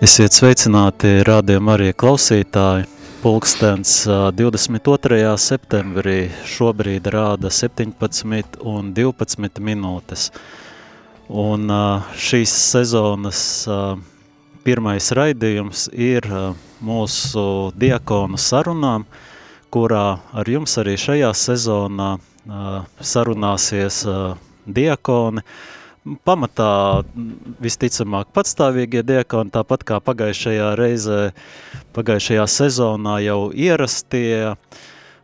Esiet 0.00 0.32
sveicināti 0.32 1.18
rādījuma 1.28 1.74
arī 1.76 1.90
klausītāji. 1.92 2.86
Pulkstens 3.20 4.06
22. 4.32 5.18
septembrī 5.36 6.30
šobrīd 6.48 7.10
rāda 7.12 7.50
17 7.52 8.56
un 8.64 8.94
12 8.96 9.60
minūtes. 9.60 10.30
Un 11.28 11.68
šīs 12.16 12.54
sezonas 12.70 13.42
pirmais 14.64 15.10
raidījums 15.18 15.90
ir 15.92 16.24
mūsu 16.80 17.44
diakonu 17.76 18.40
sarunām, 18.40 19.04
kurā 19.68 20.06
ar 20.32 20.48
jums 20.48 20.78
arī 20.80 20.96
šajā 20.96 21.34
sezonā 21.42 22.14
sarunāsies 23.12 24.00
diakoni, 24.64 25.44
pamatā 26.24 27.02
visticamāk 27.60 28.30
patstāvīgie 28.36 29.02
diakoni, 29.06 29.52
tāpat 29.52 29.84
kā 29.88 29.98
pagājušajā 30.04 30.70
reizē, 30.80 31.20
pagājušajā 31.96 32.46
sezonā 32.48 33.18
jau 33.24 33.40
ierastie 33.52 34.56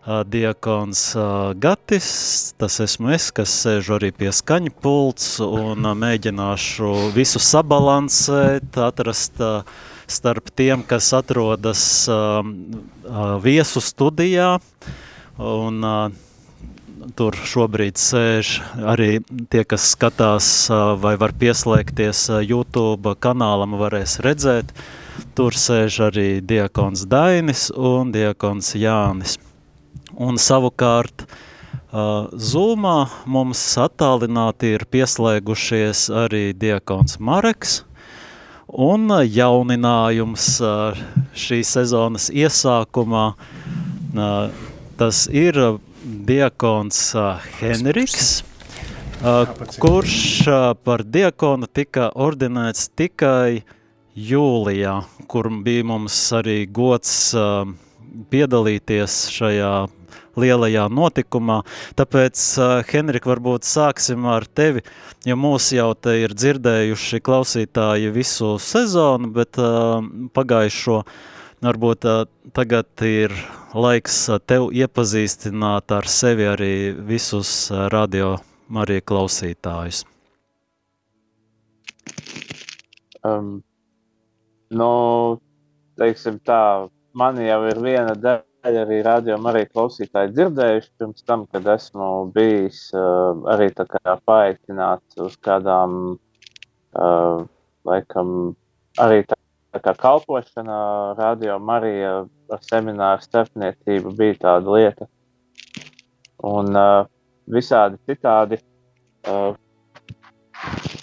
diakons 0.06 1.00
Gatis, 1.58 2.08
tas 2.60 2.76
esmu 2.84 3.10
es, 3.16 3.32
kas 3.34 3.54
sēžu 3.64 3.96
arī 3.96 4.12
pie 4.14 4.30
skaņa 4.30 4.70
pults 4.84 5.40
un 5.42 5.88
mēģināšu 5.98 6.92
visu 7.16 7.42
sabalansēt, 7.42 8.76
atrast 8.78 9.42
starp 10.06 10.52
tiem, 10.54 10.84
kas 10.86 11.10
atrodas 11.16 11.82
viesu 13.42 13.82
studijā. 13.82 14.52
Un 15.42 15.82
tur 17.14 17.36
šobrīd 17.46 17.98
sēž 18.00 18.56
arī 18.82 19.20
tie, 19.52 19.62
kas 19.68 19.90
skatās 19.94 20.48
vai 21.02 21.14
var 21.20 21.34
pieslēgties 21.38 22.26
YouTube 22.42 23.14
kanālam, 23.22 23.76
varēs 23.78 24.18
redzēt. 24.26 24.72
Tur 25.36 25.56
sēž 25.56 26.00
arī 26.08 26.28
diakons 26.44 27.04
Dainis 27.08 27.68
un 27.70 28.10
diakons 28.14 28.74
Jānis. 28.76 29.36
Un 30.16 30.40
savukārt 30.40 31.26
Zūmā 31.92 32.96
mums 33.30 33.60
attālināti 33.80 34.74
ir 34.76 34.84
pieslēgušies 34.90 36.08
arī 36.24 36.50
diakons 36.56 37.20
Mareks, 37.22 37.78
un 38.68 39.08
jauninājums 39.22 40.48
šī 41.46 41.60
sezonas 41.64 42.28
iesākumā 42.34 43.26
tas 44.98 45.22
ir 45.32 45.60
diakons 46.06 47.00
Henriks, 47.58 48.44
kurš 49.82 50.18
par 50.86 51.02
diakonu 51.02 51.66
tika 51.66 52.12
ordinēts 52.14 52.92
tikai 52.94 53.64
jūlijā, 54.14 55.00
kur 55.26 55.50
bija 55.66 55.86
mums 55.90 56.14
arī 56.36 56.60
gods 56.70 57.34
piedalīties 58.30 59.18
šajā 59.34 59.72
lielajā 60.36 60.86
notikumā. 60.92 61.58
Tāpēc, 61.98 62.44
Henrik, 62.92 63.26
varbūt 63.26 63.66
sāksim 63.66 64.28
ar 64.30 64.46
tevi, 64.46 64.84
jo 65.26 65.36
mūs 65.40 65.72
jau 65.74 65.90
te 65.98 66.20
ir 66.22 66.36
dzirdējuši 66.36 67.22
klausītāji 67.26 68.14
visu 68.14 68.54
sezonu, 68.62 69.32
bet 69.34 69.58
pagājušo 70.38 71.02
varbūt 71.66 72.10
tagad 72.54 73.08
ir 73.08 73.34
laiks 73.74 74.18
tev 74.46 74.68
iepazīstināt 74.74 75.92
ar 75.96 76.06
sevi 76.10 76.46
arī 76.46 76.74
visus 77.08 77.70
radio 77.92 78.36
Marija 78.68 79.02
klausītājus. 79.06 80.04
Um, 83.26 83.62
nu, 84.70 84.90
teiksim 85.98 86.38
tā, 86.46 86.88
man 87.14 87.40
jau 87.42 87.60
ir 87.70 87.80
viena 87.82 88.14
daļa 88.14 88.82
arī 88.84 89.00
radio 89.06 89.38
Marija 89.42 89.70
klausītāji 89.72 90.34
dzirdējuši 90.34 90.92
pirms 91.00 91.26
tam, 91.26 91.46
kad 91.50 91.66
esmu 91.74 92.10
bijis 92.34 92.84
uh, 92.94 93.34
arī 93.54 93.70
tā 93.74 93.86
kā 93.90 94.18
paaicināts 94.26 95.18
uz 95.22 95.34
kādām, 95.42 96.18
uh, 96.94 97.42
laikam, 97.86 98.54
arī 99.02 99.24
tā 99.26 99.38
tā 99.76 99.82
kā 99.84 99.92
kalpošana, 100.00 100.76
radio 101.18 101.58
Marija 101.60 102.12
ar 102.52 102.62
semināru 102.64 103.24
starpniecību 103.24 104.12
bija 104.16 104.36
tāda 104.40 104.72
lieta. 104.72 105.08
Un 106.46 106.72
uh, 106.72 107.04
visādi 107.50 108.00
citādi. 108.08 108.58
Uh, 109.28 109.52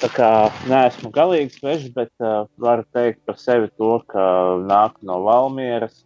tā 0.01 0.09
kā 0.15 0.29
neesmu 0.65 1.11
galīgi 1.13 1.59
svešs, 1.59 1.91
bet 1.93 2.09
uh, 2.23 2.47
varu 2.57 2.85
teikt 2.95 3.21
par 3.27 3.37
sevi 3.37 3.69
to, 3.77 3.99
ka 4.09 4.25
nāku 4.65 5.05
no 5.05 5.19
Valmieras. 5.27 6.01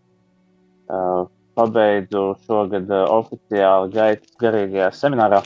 Uh, 0.87 1.31
pabeidzu 1.55 2.35
šogad 2.43 2.91
uh, 2.91 3.07
oficiāli 3.15 3.95
gaitas 3.95 4.35
garīgajā 4.43 4.91
seminārā. 4.91 5.41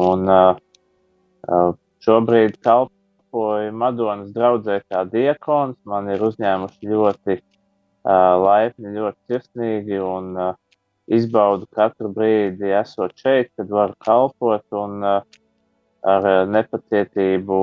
Un 0.00 0.30
uh, 0.30 0.54
uh, 1.50 1.74
šobrīd 2.06 2.60
kalpoju 2.62 2.99
kalpoju 3.30 3.72
Madonas 3.72 4.32
draudzē 4.32 4.80
kā 4.90 5.04
diakons. 5.06 5.76
Man 5.84 6.08
ir 6.10 6.20
uzņēmuši 6.20 6.88
ļoti 6.90 7.36
uh, 7.38 8.42
laipni, 8.42 8.94
ļoti 8.96 9.18
sirsnīgi 9.28 10.00
un 10.02 10.36
uh, 10.36 10.54
izbaudu 11.06 11.66
katru 11.70 12.10
brīdi, 12.10 12.70
esot 12.72 13.12
šeit, 13.16 13.52
kad 13.56 13.68
varu 13.68 13.94
kalpot 14.00 14.64
un 14.72 15.02
uh, 15.02 15.22
ar 16.02 16.46
nepacietību 16.48 17.60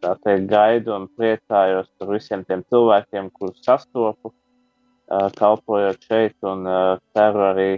teikt, 0.00 0.48
gaidu 0.48 0.94
un 0.96 1.08
priecājos 1.14 1.88
par 1.98 2.08
visiem 2.08 2.44
tiem 2.44 2.64
cilvēkiem, 2.70 3.30
kurus 3.30 3.62
sastopu, 3.62 4.32
uh, 4.32 5.30
kalpojot 5.36 6.02
šeit 6.08 6.36
un 6.42 6.66
uh, 6.66 6.98
ceru 7.14 7.46
arī 7.52 7.70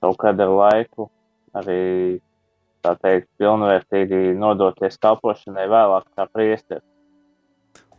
kaut 0.00 0.18
kad 0.18 0.40
ar 0.40 0.50
laiku 0.50 1.10
arī 1.54 2.18
tā 2.82 2.96
teikt, 3.00 3.28
pilnvērtīgi 3.40 4.34
nodoties 4.38 4.98
kalpošanai 5.02 5.68
vēlāk 5.70 6.04
kā 6.16 6.26
priesteris. 6.32 6.86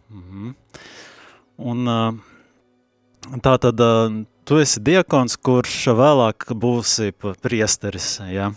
Mm 0.09 0.23
-hmm. 0.29 0.53
Un 1.57 3.39
tā 3.41 3.57
tad 3.57 3.79
tu 4.45 4.59
esi 4.59 4.79
diakons, 4.79 5.37
kurš 5.37 5.87
vēlāk 5.87 6.51
būsi 6.53 7.13
priesteris, 7.41 8.19
ja? 8.29 8.51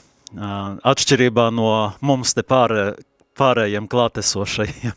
Atšķirībā 0.84 1.50
no 1.54 1.92
mums 2.00 2.34
te 2.34 2.42
pārē, 2.42 2.94
pārējiem 3.38 3.86
klātesošajiem. 3.88 4.92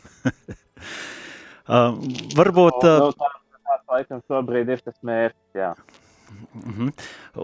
Varbūt... 2.40 2.82
No, 2.82 2.98
no, 2.98 3.12
tā, 3.12 3.30
tā, 3.62 3.78
laikam 3.94 4.22
šobrīd 4.26 4.72
ir 4.74 4.80
tas 4.82 4.96
mērķis, 5.06 5.50
jā. 5.54 5.74
-hmm. 6.30 6.92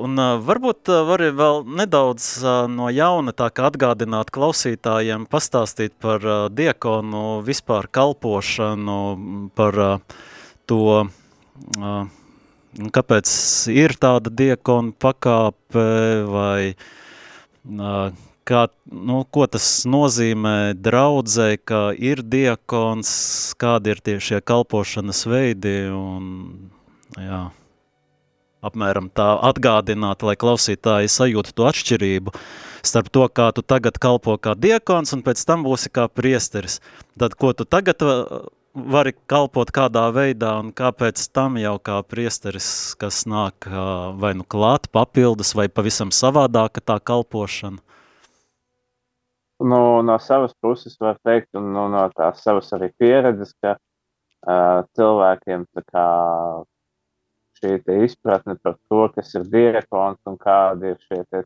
Un 0.02 0.18
uh, 0.18 0.36
varbūt 0.42 0.90
uh, 0.90 1.04
vari 1.06 1.30
vēl 1.30 1.64
nedaudz 1.66 2.42
uh, 2.42 2.66
no 2.70 2.90
jauna 2.90 3.32
tā 3.32 3.50
kā 3.50 3.68
atgādināt 3.70 4.30
klausītājiem, 4.34 5.26
pastāstīt 5.30 5.94
par 6.00 6.20
uh, 6.26 6.48
diakonu 6.50 7.42
vispār 7.46 7.86
kalpošanu, 7.86 9.00
par 9.54 9.78
uh, 9.78 9.98
to, 10.66 11.06
uh, 11.06 12.06
kāpēc 12.76 13.28
ir 13.72 13.96
tāda 13.98 14.30
diakona 14.30 14.92
pakāpe 14.98 15.88
vai 16.26 16.74
uh, 16.74 18.10
kā, 18.46 18.68
nu, 18.90 19.24
ko 19.30 19.46
tas 19.46 19.84
nozīmē 19.88 20.74
draudzē, 20.78 21.56
ka 21.64 21.90
ir 21.98 22.22
diakons, 22.22 23.10
kādi 23.58 23.94
ir 23.94 24.02
tie 24.02 24.18
šie 24.22 24.40
kalpošanas 24.40 25.26
veidi 25.26 25.78
un 25.90 26.26
jā 27.16 27.46
apmēram 28.66 29.10
tā 29.14 29.28
atgādināt, 29.50 30.24
lai 30.26 30.36
klausītāji 30.40 31.12
sajūtu 31.12 31.54
to 31.56 31.68
atšķirību 31.70 32.34
starp 32.86 33.10
to, 33.10 33.26
kā 33.28 33.50
tu 33.54 33.64
tagad 33.66 33.98
kalpo 34.02 34.36
kā 34.38 34.54
diekons 34.58 35.14
un 35.16 35.24
pēc 35.26 35.42
tam 35.46 35.64
būsi 35.66 35.90
kā 35.90 36.06
priesteris. 36.12 36.78
Tad, 37.18 37.34
ko 37.34 37.52
tu 37.56 37.66
tagad 37.66 38.02
uh, 38.06 38.46
vari 38.76 39.14
kalpot 39.30 39.70
kādā 39.74 40.04
veidā 40.14 40.52
un 40.60 40.70
kāpēc 40.76 41.22
tam 41.34 41.56
jau 41.60 41.76
kā 41.82 41.98
priesteris, 42.04 42.68
kas 43.00 43.24
nāk 43.28 43.68
uh, 43.70 44.12
vai 44.20 44.34
nu 44.38 44.44
klāt 44.44 44.90
papildus 44.92 45.54
vai 45.56 45.68
pavisam 45.72 46.12
savādāka 46.12 46.84
tā 46.84 47.00
kalpošana? 47.00 47.82
Nu, 49.56 50.02
no 50.04 50.18
savas 50.20 50.52
puses 50.60 50.98
var 51.00 51.16
teikt, 51.24 51.48
un 51.56 51.70
nu, 51.72 51.86
no 51.88 52.02
tās 52.12 52.42
savas 52.44 52.68
arī 52.76 52.90
pieredzes, 53.00 53.54
ka 53.64 53.78
uh, 53.78 54.84
cilvēkiem 54.98 55.64
tā 55.72 55.84
kā 55.88 56.06
šī 57.58 57.78
izpratne 58.04 58.56
par 58.62 58.76
to, 58.88 59.06
kas 59.14 59.34
ir 59.38 59.46
diakons 59.52 60.18
un 60.26 60.38
kādi 60.40 60.92
ir 60.92 60.98
šie 61.08 61.22
te, 61.30 61.42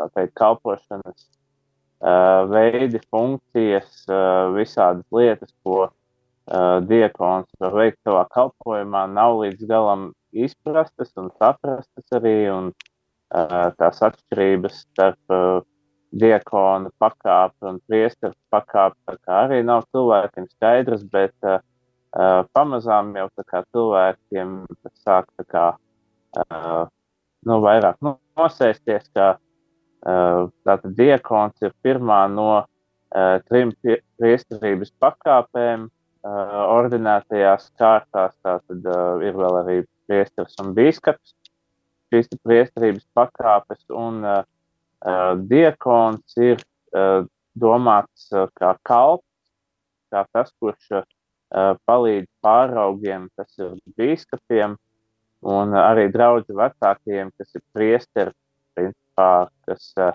teikt, 0.00 0.34
kalpošanas 0.38 1.26
uh, 1.26 2.46
veidi, 2.50 3.00
funkcijas, 3.10 4.04
uh, 4.08 4.52
visādas 4.56 5.06
lietas, 5.14 5.52
ko 5.64 5.88
uh, 5.88 6.78
diakons 6.86 7.50
var 7.60 7.76
veikt 7.82 8.00
savā 8.04 8.26
kalpojumā, 8.34 9.06
nav 9.12 9.40
līdz 9.42 9.66
galam 9.70 10.10
izprastas 10.32 11.10
un 11.18 11.32
saprastas 11.40 12.16
arī, 12.20 12.36
un 12.52 12.72
tās 13.30 14.00
atšķirības 14.02 14.80
starp 14.82 15.34
uh, 15.34 15.60
diakona 16.10 16.90
pakāpi 16.98 17.68
un 17.70 17.78
priesteru 17.86 18.34
pakāpi, 18.50 19.18
kā 19.22 19.44
arī 19.46 19.60
nav 19.62 19.84
cilvēkiem 19.94 20.48
skaidrs, 20.50 21.04
bet 21.12 21.34
uh, 21.46 21.60
uh, 22.16 22.42
pamazām 22.56 23.12
jau 23.18 23.28
kā, 23.44 23.62
cilvēkiem 23.74 24.56
sāk 25.02 25.30
kā, 25.50 25.66
uh, 26.40 26.82
nu, 27.46 27.60
vairāk 27.64 28.00
nu, 28.04 28.16
nosēsties, 28.38 29.08
ka 29.14 29.32
uh, 29.36 30.50
tātad 30.66 30.96
diekons 30.98 31.64
ir 31.64 31.74
pirmā 31.84 32.24
no 32.32 32.50
uh, 32.60 33.36
trim 33.48 33.72
priesterības 34.20 34.92
pakāpēm 35.02 35.88
uh, 35.88 36.56
ordinētajās 36.78 37.70
kārtās. 37.80 38.36
Tātad 38.44 38.86
uh, 38.86 39.20
ir 39.24 39.36
vēl 39.38 39.60
arī 39.62 39.78
priesteris 40.10 40.58
un 40.62 40.74
bīskaps 40.76 41.36
šīs 42.10 42.30
priesterības 42.42 43.06
pakāpes, 43.14 43.84
un 43.94 44.24
uh, 44.26 44.42
diekons 45.50 46.38
ir 46.42 46.58
uh, 46.58 47.22
domāts 47.58 48.30
uh, 48.34 48.48
kā 48.58 48.74
kalps, 48.86 49.26
kā 50.10 50.24
tas, 50.34 50.50
kurš 50.58 50.90
uh, 50.98 51.06
palīdz 51.50 52.28
pāraugiem, 52.44 53.28
kas 53.36 53.58
ir 53.58 53.76
bīskapiem, 53.98 54.76
un 55.50 55.74
arī 55.74 56.08
draudzu 56.12 56.54
vecākajiem, 56.58 57.32
kas 57.38 57.56
ir 57.56 57.64
priesteri, 57.74 58.34
principā, 58.76 59.48
kas, 59.66 59.88
uh, 59.98 60.12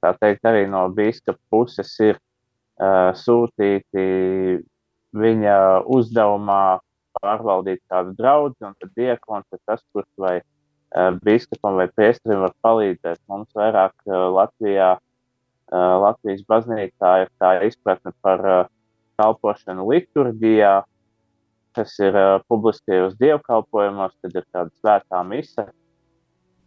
tā 0.00 0.14
teikt, 0.20 0.42
arī 0.50 0.64
no 0.70 0.88
bīskapa 0.90 1.38
puses 1.54 1.92
ir 2.02 2.18
uh, 2.18 3.12
sūtīti 3.14 4.06
viņa 5.14 5.58
uzdevumā 5.94 6.80
pārvaldīt 7.20 7.84
kādu 7.86 8.16
draugu, 8.18 8.58
un 8.66 8.74
tad 8.80 8.90
diekons 8.98 9.46
ir 9.54 9.62
tas, 9.68 9.84
kurš 9.94 10.10
vai 10.18 10.40
uh, 10.40 10.48
Eh, 10.94 11.10
biskupam 11.26 11.74
vai 11.74 11.88
priesterim 11.90 12.44
var 12.44 12.52
palīdzēt. 12.62 13.18
Mums 13.26 13.48
vairāk 13.58 13.94
eh, 14.06 14.18
Latvijā, 14.36 14.90
eh, 14.94 15.94
Latvijas 16.04 16.44
baznīcā 16.46 17.10
ir 17.24 17.32
tā 17.42 17.50
izpratne 17.66 18.12
par 18.22 18.44
kalpošanu 19.20 19.86
liturģijā, 19.90 20.74
kas 21.74 21.94
ir 22.02 22.18
publiskajos 22.48 23.16
dievkalpojumos, 23.18 24.14
kad 24.22 24.36
ir 24.38 24.46
tāda 24.54 24.70
svētā 24.80 25.22
mise. 25.26 25.66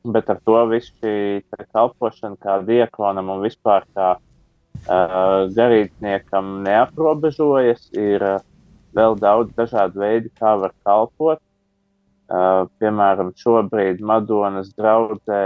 Bet 0.07 0.29
ar 0.31 0.39
to 0.45 0.59
viss 0.71 0.93
šī 1.01 1.43
kalpošana 1.75 2.39
kā 2.43 2.59
diekonam 2.67 3.31
un 3.33 3.43
vispār 3.43 3.87
kā 3.95 4.13
uh, 4.17 5.47
garīdzniekam 5.55 6.61
neaprobežojas. 6.67 7.89
Ir 7.95 8.23
uh, 8.23 8.39
vēl 8.95 9.17
daudz 9.19 9.53
dažādu 9.57 10.03
veidu, 10.03 10.31
kā 10.39 10.55
var 10.61 10.75
kalpot. 10.87 11.41
Uh, 12.27 12.67
piemēram, 12.81 13.31
šobrīd 13.39 14.01
Madonas 14.03 14.73
draudzē 14.75 15.43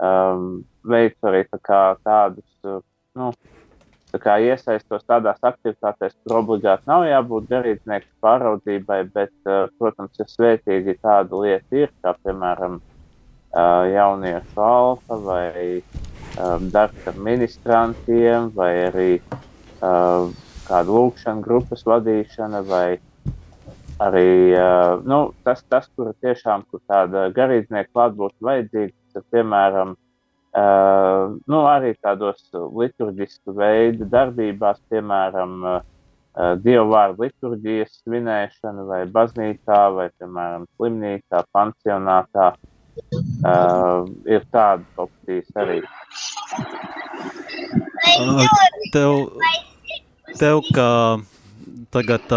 um, 0.00 0.62
veic 0.88 1.18
arī 1.28 1.42
tā 1.52 1.82
tādus, 2.04 2.48
uh, 2.64 2.80
nu, 3.18 3.32
tā 4.12 4.20
kā 4.22 4.36
iesaistos 4.40 5.04
tādās 5.08 5.40
aktivitātēs, 5.44 6.16
kur 6.24 6.40
obligāti 6.42 6.88
nav 6.88 7.06
jābūt 7.08 7.48
garīdznieku 7.50 8.08
pāraudzībai, 8.24 9.00
bet, 9.14 9.34
uh, 9.46 9.66
protams, 9.80 10.16
ir 10.20 10.30
svētīgi 10.32 10.98
tāda 11.02 11.42
lieta 11.42 11.82
ir, 11.84 11.92
kā 12.02 12.14
piemēram 12.24 12.78
uh, 12.80 13.84
jauniešu 13.92 14.64
alfa 14.64 15.20
vai 15.24 15.82
um, 16.38 16.70
darbs 16.74 17.10
ar 17.10 17.20
ministrantiem 17.28 18.50
vai 18.56 18.72
arī 18.88 19.10
kāda 19.78 20.90
lūkšana 20.90 21.44
grupas 21.44 21.84
vadīšana 21.86 22.64
vai 22.66 22.98
arī 24.02 24.54
nu, 25.06 25.18
tas, 25.46 25.62
tas, 25.70 25.86
kur 25.94 26.10
tiešām 26.22 26.64
kur 26.70 26.82
tāda 26.90 27.28
garīdznieka 27.34 27.92
klātbūtne 27.94 28.48
vajadzīga, 28.48 29.22
piemēram 29.30 29.94
uh, 30.58 31.36
nu, 31.46 31.60
arī 31.70 31.94
tādos 32.02 32.42
liturģisku 32.52 33.54
veidu 33.56 34.08
darbībās, 34.10 34.80
piemēram, 34.92 35.54
uh, 35.62 35.78
dievu 36.62 36.88
vārdu 36.92 37.26
liturģijas 37.26 38.00
svinēšana 38.02 38.86
vai 38.88 39.02
baznīcā 39.14 39.80
vai, 39.96 40.08
piemēram, 40.20 40.66
slimnīcā, 40.76 41.44
pansionātā. 41.54 42.52
Uh, 43.46 44.08
ir 44.26 44.42
tādas 44.50 44.98
opcijas 44.98 45.50
arī. 45.62 45.78
Tev, 48.92 49.12
tev 50.40 50.62
kā 50.74 50.90
tagad 51.94 52.32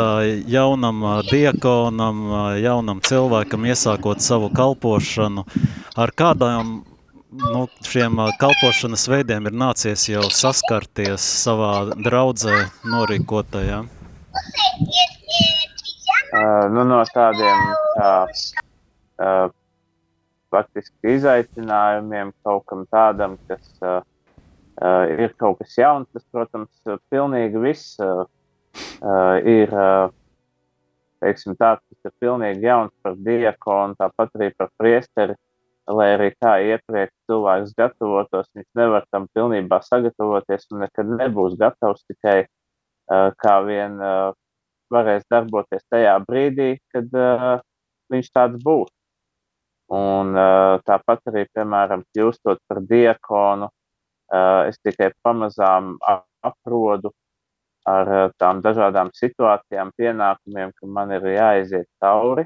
jaunam 0.47 1.01
diekonam, 1.31 2.21
jaunam 2.61 3.01
cilvēkam 3.01 3.65
iesākot 3.71 4.21
savu 4.21 4.51
kalpošanu, 4.53 5.45
ar 5.97 6.13
kādām 6.15 6.81
nu, 7.31 7.67
šiem 7.87 8.19
kalpošanas 8.39 9.07
veidiem 9.11 9.47
ir 9.47 9.55
nācies 9.55 10.03
jau 10.09 10.23
saskarties 10.35 11.23
savā 11.43 11.95
draudzē 11.95 12.57
norīkotajā? 12.91 13.81
Uh, 16.31 16.67
nu, 16.71 16.83
no 16.87 17.01
tādiem 17.11 17.63
kā, 17.95 18.11
uh, 19.19 19.47
faktiski 20.51 21.15
izaicinājumiem 21.17 22.31
kaut 22.43 22.65
kam 22.71 22.85
tādam, 22.91 23.35
kas 23.47 23.67
uh, 23.83 23.99
uh, 24.79 25.03
ir 25.11 25.35
kaut 25.39 25.59
kas 25.59 25.75
jauns, 25.79 26.07
tas, 26.13 26.23
protams, 26.31 26.71
pilnīgi 27.11 27.63
viss 27.63 27.99
uh, 28.03 28.25
uh, 29.03 29.37
ir 29.43 29.71
uh, 29.75 30.11
teiksim, 31.23 31.55
tāds, 31.59 31.83
kas 31.91 32.11
ir 32.11 32.17
pilnīgi 32.23 32.67
jauns 32.67 32.93
par 33.03 33.15
diakonu, 33.27 33.97
tāpat 33.99 34.35
arī 34.39 34.51
par 34.57 34.71
priesteri. 34.79 35.37
Lai 35.91 36.07
arī 36.15 36.29
kā 36.39 36.55
iepriekš 36.63 37.11
cilvēks 37.27 37.73
gatavotos, 37.77 38.47
viņš 38.55 38.67
nevar 38.79 39.05
tam 39.11 39.27
pilnībā 39.35 39.81
sagatavoties 39.83 40.69
un 40.71 40.85
nekad 40.85 41.09
nebūs 41.17 41.57
gatavs 41.59 42.05
tikai 42.07 42.37
uh, 42.45 43.31
kā 43.41 43.55
vien 43.67 43.97
uh, 43.99 44.31
varēs 44.93 45.25
darboties 45.31 45.83
tajā 45.91 46.15
brīdī, 46.27 46.75
kad 46.93 47.11
uh, 47.17 47.59
viņš 48.13 48.31
tāds 48.31 48.63
būs. 48.63 48.91
Un 49.91 50.35
uh, 50.37 50.79
tāpat 50.87 51.25
arī, 51.31 51.47
piemēram, 51.51 52.05
kļūstot 52.15 52.61
par 52.69 52.79
diakonu, 52.87 53.67
uh, 53.67 54.69
es 54.69 54.79
tikai 54.79 55.11
pamazām 55.25 55.97
aprodu 56.41 57.11
ar 57.87 58.11
eh, 58.13 58.29
tām 58.37 58.61
dažādām 58.61 59.11
situācijām, 59.17 59.91
pienākumiem, 59.97 60.73
ka 60.77 60.87
man 60.87 61.13
ir 61.15 61.25
jāiziet 61.33 61.87
cauri. 62.01 62.45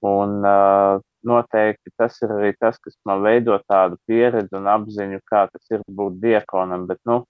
Un 0.00 0.38
uh, 0.48 0.96
noteikti 1.26 1.92
tas 1.98 2.16
ir 2.24 2.32
arī 2.34 2.52
tas, 2.58 2.78
kas 2.82 2.96
man 3.08 3.22
veido 3.24 3.58
tādu 3.68 3.98
pieredzi 4.08 4.56
un 4.56 4.68
apziņu, 4.70 5.20
kā 5.28 5.46
tas 5.52 5.74
ir 5.74 5.84
būt 5.86 6.18
diekonam. 6.22 6.86
Bet, 6.90 7.00
nu, 7.08 7.20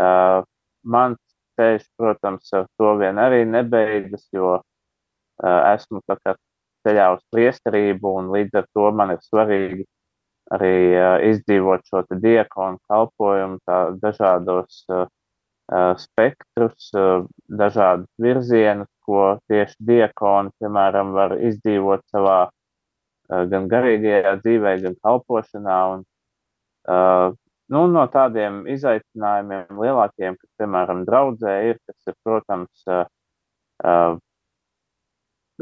uh, 0.00 0.40
mans 0.84 1.20
ceļš, 1.58 1.88
protams, 1.98 2.52
ar 2.56 2.68
to 2.78 2.94
vien 3.00 3.20
arī 3.20 3.44
nebeidzas, 3.48 4.26
jo 4.34 4.54
uh, 4.58 5.60
esmu 5.74 6.02
tā 6.08 6.18
ceļā 6.84 7.10
uz 7.16 7.24
priesterību, 7.32 8.14
un 8.20 8.32
līdz 8.34 8.60
ar 8.60 8.70
to 8.76 8.88
man 8.92 9.14
ir 9.14 9.20
svarīgi 9.24 9.86
arī 10.54 10.76
uh, 10.92 11.18
izdzīvot 11.30 11.86
šo 11.88 12.04
diekonu 12.12 12.80
kalpojumu 12.90 13.60
dažādos 14.02 14.84
uh, 14.92 15.06
spektrus, 15.96 16.90
dažādus 17.48 18.10
virzienus, 18.20 18.90
ko 19.06 19.38
tieši 19.48 19.76
diakoni, 19.80 20.52
piemēram, 20.60 21.14
var 21.16 21.38
izdzīvot 21.40 22.04
savā 22.12 22.50
gan 23.28 23.68
garīgajā 23.70 24.34
dzīvē, 24.42 24.74
gan 24.84 24.98
kalpošanā. 25.04 25.78
Un, 25.94 26.04
nu, 27.74 27.86
no 27.94 28.04
tādiem 28.12 28.62
izaicinājumiem 28.74 29.80
lielākiem, 29.80 30.36
kas, 30.40 30.50
piemēram, 30.60 31.06
draudzē 31.08 31.56
ir, 31.70 31.80
tas 31.86 32.12
ir, 32.12 32.18
protams, 32.26 32.84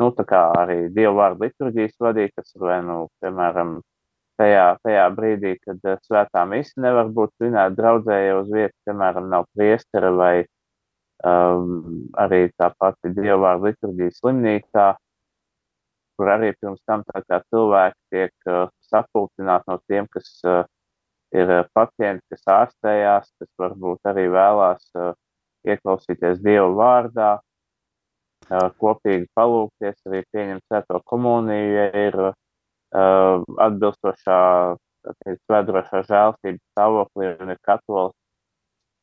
nu, 0.01 0.11
arī 0.33 0.79
dievu 0.97 1.17
vārdu 1.21 1.47
liturģijas 1.47 1.97
vadīt, 2.01 2.35
tas 2.37 2.55
ir 2.57 2.67
vai, 2.67 2.81
nu, 2.87 2.99
piemēram, 3.23 3.81
tajā, 4.41 4.65
tajā 4.85 5.05
brīdī, 5.17 5.57
kad 5.63 5.79
uh, 5.87 6.01
svētā 6.07 6.45
misija 6.49 6.87
nevar 6.87 7.11
būt 7.15 7.35
svinēta 7.37 7.77
draudzēja 7.79 8.41
uz 8.41 8.51
vietas, 8.53 8.79
piemēram, 8.89 9.29
nav 9.33 9.47
priestera 9.57 10.13
vai 10.17 10.35
um, 11.27 12.09
arī 12.21 12.47
tā 12.59 12.73
pati 12.79 13.13
dievvvārdu 13.17 13.71
liturģijas 13.71 14.21
slimnīcā, 14.21 14.87
kur 16.17 16.31
arī 16.35 16.53
pirms 16.61 16.83
tam 16.89 17.05
cilvēki 17.07 17.99
tiek 18.13 18.51
uh, 18.51 18.69
sapulcināti 18.91 19.71
no 19.71 19.79
tiem, 19.89 20.09
kas 20.13 20.29
uh, 20.47 20.65
ir 21.33 21.53
pacienti, 21.75 22.25
kas 22.33 22.45
ārstējās, 22.57 23.33
kas 23.41 23.51
varbūt 23.59 24.13
arī 24.13 24.29
vēlās 24.33 24.85
uh, 24.99 25.15
ieklausīties 25.65 26.43
Dievu 26.45 26.77
vārdā, 26.77 27.33
uh, 27.39 28.69
kopīgi 28.83 29.31
palūkties, 29.35 29.99
arī 30.11 30.23
pieņemt 30.35 30.65
svēto 30.69 31.01
komuniju, 31.09 31.75
ja 31.79 31.89
ir 32.07 32.21
uh, 32.29 32.33
uh, 32.93 33.43
atbilstošā 33.67 34.41
svētdrošā 35.49 36.03
žēlstības 36.09 36.63
stāvoklī 36.73 37.33
un 37.43 37.55
ir 37.55 37.61
katolis. 37.67 38.17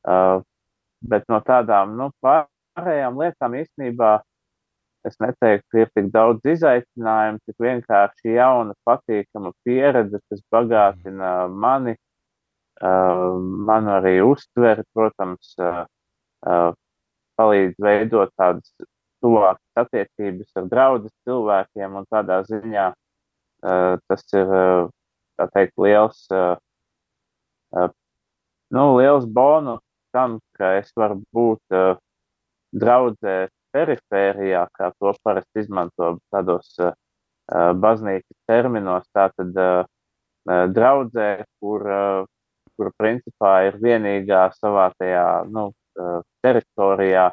Uh, 0.08 0.40
bet 1.04 1.26
no 1.32 1.42
tādām 1.46 1.98
nu, 2.00 2.10
pārējām 2.24 3.20
lietām 3.20 3.58
īstenībā 3.60 4.20
es 5.08 5.16
neteiktu, 5.24 5.68
ka 5.72 5.82
ir 5.84 5.90
tik 5.96 6.12
daudz 6.14 6.46
izaicinājumu, 6.54 7.40
tik 7.48 7.64
vienkārši 7.64 8.36
jauna, 8.36 8.76
patīkama 8.88 9.54
pieredze, 9.66 10.20
kas 10.30 10.44
bagātina 10.52 11.32
mani, 11.50 11.96
uh, 12.84 13.40
manu 13.70 13.96
arī 13.98 14.20
uztveri, 14.26 14.84
protams, 14.96 15.54
uh, 15.62 15.84
uh, 16.46 16.72
palīdz 17.40 17.80
veidot 17.84 18.34
tādas 18.40 18.74
tuvākas 19.24 19.84
attiecības 19.84 20.60
ar 20.60 20.72
draugus 20.72 21.14
cilvēkiem, 21.28 22.00
tādā 22.12 22.42
ziņā 22.48 22.90
uh, 22.92 23.94
tas 24.08 24.26
ir 24.36 24.52
uh, 24.64 24.90
teikt, 25.54 25.78
liels, 25.80 26.26
uh, 26.36 27.88
nu, 28.76 28.84
liels 29.00 29.28
bonus 29.28 29.84
tam, 30.16 30.40
ka 30.58 30.76
es 30.80 30.92
varu 30.98 31.22
būt 31.36 31.76
uh, 31.76 31.96
draudzē 32.76 33.48
perifērijā, 33.80 34.66
kā 34.76 34.92
to 35.00 35.14
parasti 35.24 35.64
izmanto 35.64 36.18
tādos 36.34 36.76
uh, 36.84 36.94
baznīcas 37.50 38.38
terminos. 38.50 39.08
Tātad 39.16 39.56
uh, 39.56 39.84
draudzē, 40.76 41.30
kur, 41.62 41.86
uh, 41.88 42.24
kur 42.76 42.92
principā 43.00 43.54
ir 43.70 43.80
vienīgā 43.82 44.50
savā 44.60 44.90
tajā 45.00 45.28
nu, 45.52 45.70
uh, 45.72 46.20
teritorijā, 46.44 47.30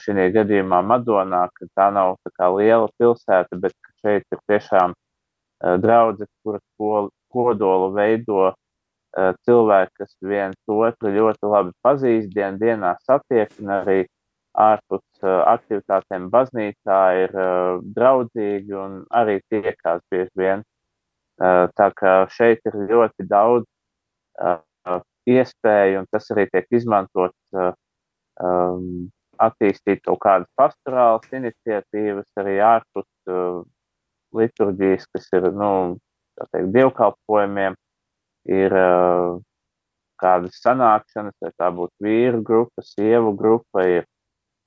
šī 0.00 0.30
gadījumā 0.32 0.80
Madonā, 0.80 1.42
ka 1.52 1.66
tā 1.76 1.90
nav 1.92 2.14
tā 2.24 2.30
kā 2.38 2.48
liela 2.54 2.88
pilsēta, 2.96 3.58
bet 3.60 3.74
šeit 4.00 4.24
ir 4.32 4.38
tiešām 4.48 4.94
draudzes, 5.82 6.30
kuras 6.40 6.62
kodolu 7.28 7.90
veido 7.92 8.54
cilvēki, 9.44 9.92
kas 10.00 10.16
viens 10.24 10.56
otru 10.66 11.12
ļoti 11.12 11.50
labi 11.52 11.74
pazīst, 11.84 12.32
dien 12.32 12.56
dienā 12.58 12.94
satiek 13.04 13.52
un 13.60 13.74
arī 13.76 13.98
ārpus 14.60 15.24
aktivitātēm 15.24 16.28
baznīcā 16.30 17.00
ir 17.24 17.34
draudzīgi 17.96 18.76
un 18.78 19.00
arī 19.10 19.40
tiekās 19.50 20.02
bieži 20.12 20.30
vien. 20.38 20.62
Tā 21.40 21.88
kā 21.98 22.12
šeit 22.30 22.62
ir 22.70 22.76
ļoti 22.92 23.26
daudz 23.26 23.66
iespēju, 25.26 26.02
un 26.02 26.06
tas 26.12 26.30
arī 26.34 26.46
tiek 26.52 26.68
izmantots 26.78 27.58
um, 27.58 29.08
attīstīt 29.42 30.04
kaut 30.04 30.20
kādas 30.22 30.50
pastorālas 30.58 31.26
iniciatīvas 31.32 32.28
arī 32.40 32.58
ārpus 32.62 33.08
uh, 33.30 33.62
liturģijas, 34.36 35.08
kas 35.14 35.28
ir, 35.36 35.48
nu, 35.54 35.70
teikt, 36.52 36.70
dievkalpojumiem, 36.74 37.76
ir 38.50 38.76
uh, 38.78 39.40
kādas 40.20 40.60
sanākšanas, 40.62 41.36
vai 41.42 41.52
tā 41.58 41.70
būtu 41.74 42.06
vīru 42.06 42.42
grupa, 42.46 42.84
sievu 42.84 43.34
grupa, 43.38 43.86
ir 43.88 44.06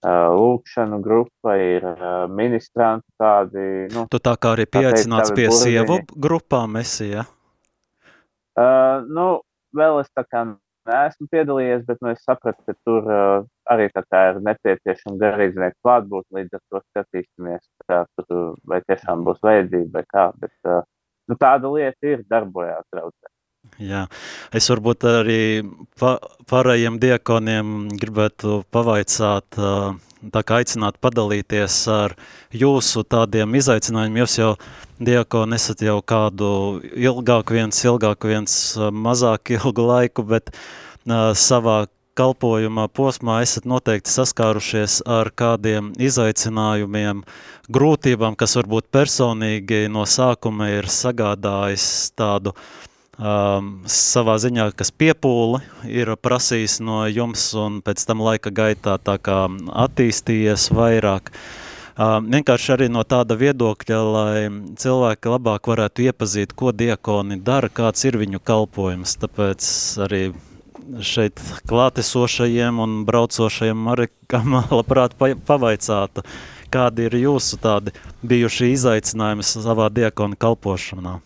lūkšanu 0.06 1.00
grupa, 1.02 1.56
ir 1.58 1.86
ministranti 2.30 3.10
tādi, 3.18 3.88
nu. 3.96 4.06
Tu 4.12 4.20
tā 4.22 4.36
kā 4.38 4.54
arī 4.54 4.68
pieaicināts 4.70 5.34
pie 5.34 5.48
burziņi. 5.50 5.64
sievu 5.64 6.00
grupām 6.28 6.78
esi, 6.84 7.12
ja? 7.16 7.26
Uh, 8.58 9.06
nu, 9.14 9.28
vēl 9.78 10.00
es 10.02 10.10
tā 10.18 10.24
kā 10.26 10.44
neesmu 10.88 11.28
piedalījies, 11.30 11.84
bet 11.86 12.00
nu, 12.02 12.12
es 12.16 12.24
sapratu, 12.26 12.64
ka 12.66 12.74
tur 12.88 13.06
uh, 13.06 13.46
arī 13.70 13.90
ir 13.92 14.40
nepieciešama 14.48 15.20
garīdznieka 15.22 15.78
klātbūtne. 15.86 16.40
Līdz 16.40 16.58
ar 16.58 16.64
to 16.72 16.82
skatīsimies, 16.86 17.66
kā 17.90 18.04
tur 18.24 18.56
vai 18.66 18.82
tiešām 18.88 19.26
būs 19.28 19.42
vajadzība 19.46 20.00
vai 20.00 20.06
kā. 20.14 20.28
Bet, 20.42 20.56
uh, 20.66 20.82
nu, 21.30 21.38
tāda 21.38 21.74
lieta 21.74 22.14
ir 22.14 22.24
darbojās 22.32 22.88
draudzē. 22.94 23.37
Jā, 23.78 24.08
es 24.56 24.68
varbūt 24.72 25.06
arī 25.06 25.42
pa, 26.00 26.18
pārējiem 26.50 26.98
diekoniem 27.02 27.76
gribētu 28.02 28.64
pavaicāt, 28.74 29.60
tā 30.34 30.44
kā 30.44 30.62
aicināt 30.64 30.98
padalīties 31.04 31.76
ar 31.94 32.16
jūsu 32.50 33.04
tādiem 33.06 33.54
izaicinājumiem. 33.60 34.24
Jūs 34.24 34.38
jau 34.40 34.54
diekoni 34.98 35.60
esat 35.60 35.84
jau 35.86 36.00
kādu 36.02 36.50
ilgāku 36.98 37.60
viens, 37.60 37.84
ilgāku 37.86 38.34
viens, 38.34 38.58
mazāk 38.92 39.54
ilgu 39.60 39.86
laiku, 39.92 40.26
bet 40.26 40.50
uh, 40.56 41.34
savā 41.38 41.84
kalpojuma 42.18 42.88
posmā 42.90 43.42
esat 43.46 43.68
noteikti 43.70 44.10
saskārušies 44.10 45.02
ar 45.06 45.30
kādiem 45.38 45.92
izaicinājumiem, 46.02 47.22
grūtībām, 47.70 48.38
kas 48.40 48.58
varbūt 48.58 48.90
personīgi 48.94 49.86
no 49.94 50.08
sākuma 50.10 50.72
ir 50.80 50.90
sagādājis 50.90 51.88
tādu 52.18 52.56
um, 53.18 53.72
savā 53.90 54.38
ziņā, 54.42 54.72
kas 54.78 54.92
piepūli 54.94 55.62
ir 55.90 56.14
prasījis 56.22 56.80
no 56.86 57.04
jums 57.10 57.50
un 57.58 57.82
pēc 57.86 58.06
tam 58.08 58.24
laika 58.26 58.54
gaitā 58.54 58.98
tā 58.98 59.18
kā 59.22 59.46
attīstījies 59.86 60.70
vairāk. 60.76 61.34
Uh, 61.98 62.20
vienkārši 62.22 62.74
arī 62.76 62.90
no 62.94 63.02
tāda 63.08 63.38
viedokļa, 63.38 64.02
lai 64.14 64.42
cilvēki 64.78 65.32
labāk 65.34 65.70
varētu 65.72 66.06
iepazīt, 66.06 66.54
ko 66.54 66.72
diakoni 66.72 67.40
dara, 67.42 67.70
kāds 67.70 68.06
ir 68.06 68.20
viņu 68.22 68.42
kalpojums. 68.46 69.18
Tāpēc 69.24 69.70
arī 70.06 70.22
šeit 71.04 71.42
klātesošajiem 71.68 72.84
un 72.84 73.00
braucošajiem 73.08 73.82
Marikam 73.90 74.60
labprāt 74.78 75.18
pavaicātu, 75.18 76.24
kādi 76.72 77.10
ir 77.10 77.18
jūsu 77.24 77.60
tādi 77.64 77.96
bijuši 78.28 78.72
izaicinājumi 78.76 79.48
savā 79.48 79.90
diakona 79.94 80.38
kalpošanā? 80.40 81.18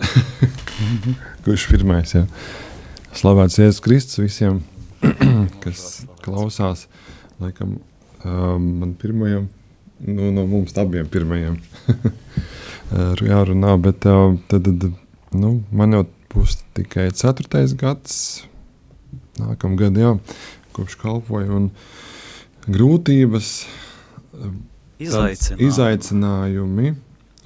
Kurš 1.44 1.66
pirmais? 1.70 2.14
Ja? 2.14 2.24
Slavēts 3.16 3.58
Jēzus 3.60 3.82
Kristus 3.84 4.20
visiem, 4.22 4.60
kas 5.64 6.04
klausās. 6.24 6.86
Laikam, 7.40 7.78
man 8.24 8.94
pirmajam, 9.00 9.48
nu, 10.04 10.30
no 10.34 10.44
mums 10.48 10.76
abiem 10.80 11.08
pirmajiem. 11.10 11.58
jārunā, 13.30 13.76
bet 13.82 14.02
tad, 14.04 14.40
tad, 14.50 14.86
nu, 15.36 15.52
man 15.70 15.94
jau 15.94 16.04
būs 16.34 16.60
tikai 16.76 17.10
ceturtais 17.16 17.74
gads, 17.78 18.44
nākamā 19.40 19.78
gada, 19.84 20.00
jā, 20.00 20.14
kopš 20.76 20.96
kalpoju. 21.00 21.68
Grūtības, 22.70 23.52
izaicinājumi. 25.00 25.66
izaicinājumi, 25.66 26.90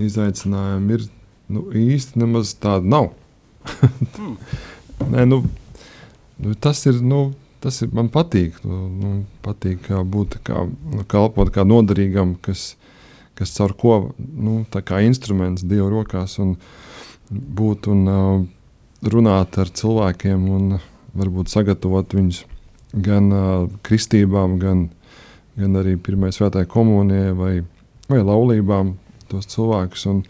izaicinājumi 0.03 0.99
ir 0.99 1.07
nu, 1.53 1.67
īsti 1.71 2.21
nemaz 2.23 2.55
tādi 2.61 2.91
nav. 2.93 3.13
hmm. 3.65 4.37
Nē, 5.13 5.25
nu, 5.29 5.43
nu, 6.41 6.55
tas 6.55 6.85
ir. 6.89 7.01
Nu, 7.05 7.33
Tas 7.65 7.79
ir 7.81 7.95
man 7.97 8.11
patīk. 8.13 8.59
Nu, 8.61 8.79
nu 8.93 9.11
patīk 9.41 9.87
kā 9.87 10.03
būt 10.05 10.35
kā, 10.45 10.67
nu, 10.69 11.05
kalpot 11.09 11.49
kā 11.49 11.63
noderīgam, 11.65 12.35
kas, 12.45 12.75
kas 13.39 13.55
caur 13.57 13.73
ko 13.81 13.95
nu, 14.19 14.67
instruments 15.01 15.65
Dieva 15.65 15.89
rokās 15.89 16.37
un 16.45 16.59
būt 17.33 17.89
un 17.89 18.03
uh, 18.05 18.43
runāt 19.01 19.57
ar 19.57 19.73
cilvēkiem 19.73 20.45
un 20.51 20.77
varbūt 21.17 21.49
sagatavot 21.49 22.13
viņus 22.13 22.43
gan 22.93 23.33
uh, 23.33 23.71
kristībām, 23.83 24.59
gan, 24.61 24.91
gan 25.57 25.81
arī 25.81 25.97
pirmajai 25.97 26.37
svētajai 26.37 26.69
komunijai 26.69 27.33
vai, 27.33 27.55
vai 28.13 28.21
laulībām 28.21 28.93
tos 29.33 29.49
cilvēkus 29.55 30.05
un, 30.13 30.21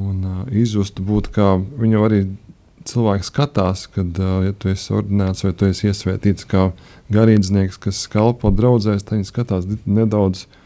un 0.00 0.24
uh, 0.24 0.40
izjust 0.48 1.02
būt 1.04 1.32
kā 1.34 1.54
viņu 1.58 2.06
arī 2.06 2.22
cilvēki 2.88 3.28
skatās, 3.28 3.86
kad 3.94 4.18
uh, 4.18 4.40
ja 4.46 4.56
tu 4.56 4.72
esi 4.72 4.94
ordinēts 4.94 5.44
vai 5.46 5.52
tu 5.54 5.68
esi 5.68 5.90
iesvētīts 5.90 6.48
kā 6.50 6.70
garīdznieks, 7.12 7.78
kas 7.82 8.06
kalpo 8.10 8.50
draudzēs, 8.50 9.04
tad 9.04 9.18
viņi 9.20 9.30
skatās 9.30 9.68
nedaudz 9.86 10.46
uh, 10.46 10.58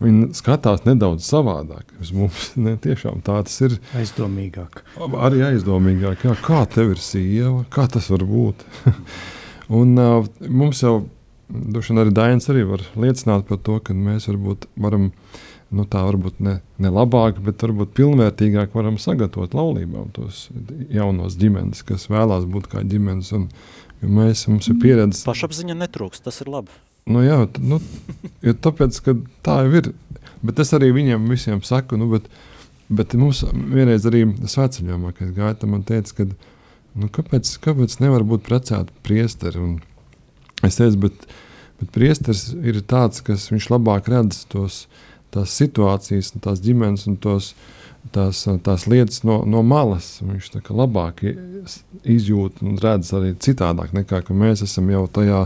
Viņi 0.00 0.30
skatās 0.32 0.86
nedaudz 0.86 1.26
savādāk. 1.28 1.92
Uz 2.00 2.12
mums 2.16 2.50
ne, 2.64 2.76
tiešām 2.80 3.20
tā 3.24 3.36
tas 3.44 3.58
ir. 3.66 3.76
Aizdomīgāk. 4.00 4.82
Arī 4.96 5.44
aizdomīgāk. 5.50 6.24
Jā, 6.24 6.36
kā 6.40 6.64
tev 6.72 6.94
ir 6.94 7.02
sieva? 7.04 7.66
Kā 7.72 7.84
tas 7.92 8.08
var 8.12 8.24
būt? 8.28 8.64
un 9.80 9.92
uh, 10.00 10.30
mums 10.48 10.80
jau, 10.80 11.02
droši 11.50 11.92
vien 11.92 12.02
arī 12.04 12.16
Dainis 12.16 12.48
arī 12.52 12.64
var 12.70 12.86
liecināt 12.96 13.44
par 13.50 13.60
to, 13.66 13.76
ka 13.84 13.96
mēs 13.96 14.30
varbūt 14.30 14.70
varam, 14.80 15.10
nu 15.74 15.86
tā 15.86 16.02
varbūt 16.06 16.40
ne, 16.42 16.56
ne 16.82 16.90
labāk, 16.90 17.38
bet 17.44 17.62
varbūt 17.62 17.92
pilnvērtīgāk 17.98 18.74
varam 18.74 18.98
sagatavot 18.98 19.54
laulībām 19.54 20.10
tos 20.16 20.48
jaunos 20.90 21.38
ģimenes, 21.38 21.84
kas 21.86 22.08
vēlās 22.10 22.48
būt 22.50 22.66
kā 22.72 22.82
ģimenes. 22.86 23.30
Un, 23.38 23.48
mēs, 24.00 24.46
mums 24.48 24.68
ir 24.70 24.78
pieredze. 24.80 25.24
Pašapziņa 25.28 25.76
netrūks, 25.82 26.22
tas 26.24 26.40
ir 26.42 26.50
labi. 26.52 26.72
Nu, 27.10 27.22
jā, 27.24 27.42
nu, 27.64 27.80
tāpēc, 28.42 29.00
ka 29.04 29.16
tā 29.46 29.62
jau 29.66 29.74
ir. 29.80 29.90
Bet 30.46 30.60
es 30.62 30.72
arī 30.76 30.90
viņiem 30.96 31.26
visiem 31.28 31.60
saku, 31.66 31.98
nu, 32.00 32.08
bet, 32.12 32.28
bet 32.88 33.16
mums 33.18 33.42
vienreiz 33.52 34.06
arī 34.08 34.24
svētceļojumā, 34.40 35.12
kad 35.18 35.60
tam 35.60 35.74
man 35.74 35.84
teica, 35.88 36.16
ka, 36.16 36.26
nu, 36.96 37.10
kāpēc, 37.12 37.50
kāpēc 37.64 37.98
nevar 38.00 38.24
būt 38.28 38.46
precēti 38.46 38.96
priesteri? 39.04 39.60
Un 39.60 40.64
es 40.66 40.80
teicu, 40.80 41.02
bet, 41.08 41.28
bet 41.82 41.92
priesteris 41.96 42.48
ir 42.56 42.80
tāds, 42.88 43.24
kas 43.26 43.50
viņš 43.52 43.68
labāk 43.74 44.08
redz 44.12 44.44
tos, 44.52 44.86
tās 45.34 45.54
situācijas, 45.58 46.32
tās 46.42 46.62
ģimenes 46.64 47.06
un 47.10 47.18
tos, 47.22 47.52
tās, 48.14 48.42
tās 48.66 48.86
lietas 48.90 49.22
no, 49.26 49.40
no 49.46 49.62
malas. 49.66 50.18
Viņš 50.24 50.50
tā 50.56 50.62
kā 50.64 50.76
labāk 50.76 51.22
izjūt 52.04 52.62
un 52.64 52.80
redz 52.82 53.12
arī 53.16 53.34
citādāk 53.38 53.94
nekā 53.96 54.22
mēs 54.30 54.64
esam 54.66 54.90
jau 54.92 55.06
tajā 55.10 55.44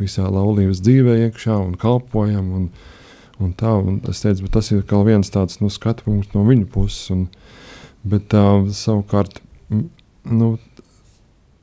visā 0.00 0.28
laulības 0.28 0.82
dzīvē 0.84 1.18
iekšā 1.26 1.56
un 1.62 1.74
kalpojam. 1.80 2.52
Un, 2.60 2.68
un 3.42 3.52
tā, 3.56 3.72
un 3.76 4.00
es 4.10 4.22
teicu, 4.24 4.48
tas 4.52 4.70
ir 4.72 4.84
viens 5.06 5.32
tāds 5.32 5.60
nu, 5.60 5.70
skatu 5.72 6.06
punkts 6.06 6.34
no 6.36 6.44
viņa 6.48 6.68
puses. 6.72 7.10
Un, 7.14 7.26
bet 8.06 8.34
uh, 8.36 8.68
savukārt, 8.70 9.40
nu, 9.70 10.56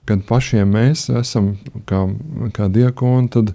kad 0.09 0.25
pašiem 0.27 0.73
mēs 0.75 1.07
esam 1.15 1.53
kā, 1.87 2.03
kā 2.55 2.67
diakoni, 2.71 3.29
tad, 3.31 3.53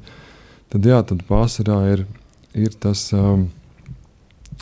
tad, 0.72 0.88
jā, 0.88 1.02
tad 1.04 1.24
pārsvarā 1.28 1.80
ir, 1.92 2.04
ir 2.56 2.76
tas, 2.80 3.10
um, 3.16 3.48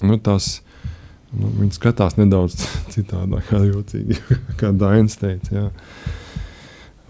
nu, 0.05 0.19
tas 0.21 0.61
nu, 1.33 1.51
viņi 1.61 1.77
skatās 1.77 2.19
nedaudz 2.19 2.59
citādāk, 2.95 3.49
kā 3.51 3.63
jocīgi, 3.65 4.19
kā 4.61 4.73
Dainis 4.77 5.19
teica. 5.21 5.53
Jā. 5.55 5.67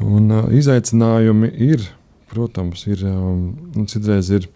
Un 0.04 0.30
uh, 0.30 0.48
izaicinājumi 0.52 1.50
ir, 1.70 1.86
protams, 2.32 2.84
ir, 2.90 3.04
um, 3.08 3.48
nu, 3.74 3.86
citreiz 3.88 4.30
ir, 4.34 4.48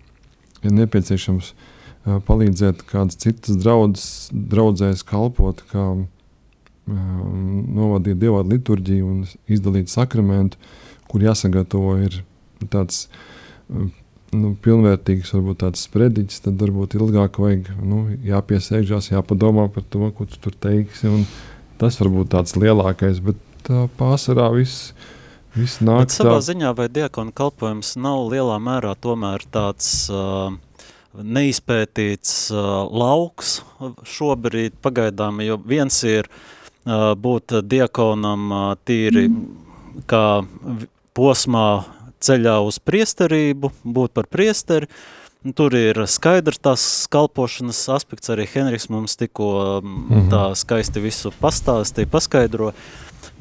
ir 0.60 0.74
nepieciešams 0.76 1.52
uh, 1.54 2.18
palīdzēt 2.26 2.84
kādas 2.90 3.18
citas 3.20 3.56
draudzes, 3.60 4.28
draudzēs 4.32 5.04
kalpot, 5.08 5.64
kā 5.72 5.86
um, 5.94 6.10
novadīt 7.72 8.20
dievādu 8.20 8.56
liturģiju 8.56 9.08
un 9.08 9.24
izdalīt 9.48 9.92
sakramentu, 9.92 10.60
kur 11.10 11.24
jāsagatavo 11.24 11.96
ir 12.04 12.20
tāds 12.68 13.06
um, 13.72 13.88
nu, 14.36 14.52
pilnvērtīgs, 14.62 15.32
varbūt 15.34 15.62
tāds 15.64 15.84
sprediķis, 15.86 16.42
tad 16.46 16.60
varbūt 16.62 16.96
ilgāk 16.98 17.40
vajag 17.42 17.70
nu, 17.82 18.02
jāpiesēžās, 18.26 19.10
jāpadomā 19.12 19.68
par 19.74 19.86
to, 19.90 20.10
ko 20.16 20.26
tu 20.28 20.40
tur 20.42 20.56
teiksi. 20.66 21.12
Tas 21.80 21.96
varbūt 22.00 22.32
tāds 22.34 22.56
lielākais, 22.60 23.22
bet 23.24 23.40
tā 23.66 23.86
pārsvarā 23.98 24.50
viss. 24.54 24.92
Viss 25.56 25.80
nāk 25.82 26.04
bet 26.04 26.14
savā 26.14 26.36
tā... 26.38 26.46
ziņā 26.52 26.74
vai 26.78 26.86
diakona 26.92 27.34
kalpojums 27.34 27.96
nav 27.98 28.28
lielā 28.30 28.60
mērā 28.62 28.92
tomēr 29.02 29.42
tāds 29.50 30.04
uh, 30.14 30.52
neizpētīts 31.18 32.34
uh, 32.54 32.86
lauks 32.86 33.58
šobrīd 34.06 34.78
pagaidām, 34.84 35.42
jo 35.42 35.58
viens 35.58 35.96
ir 36.06 36.28
uh, 36.30 37.16
būt 37.18 37.58
diakonam 37.66 38.46
uh, 38.52 38.68
tīri 38.86 39.26
mm. 39.26 40.04
kā 40.10 40.24
posmā 41.18 41.66
ceļā 42.24 42.60
uz 42.66 42.78
priesterību, 42.82 43.72
būt 43.84 44.14
par 44.16 44.28
priesteri. 44.30 44.90
Tur 45.56 45.72
ir 45.72 46.02
skaidrs 46.04 46.60
tās 46.60 46.82
kalpošanas 47.08 47.78
aspekts, 47.94 48.28
arī 48.28 48.44
Henriks 48.50 48.90
mums 48.92 49.16
tikko 49.16 49.80
mm 49.80 50.08
-hmm. 50.08 50.26
tā 50.28 50.42
skaisti 50.54 51.00
visu 51.00 51.32
pastāstīja, 51.40 52.10
paskaidroja. 52.12 52.74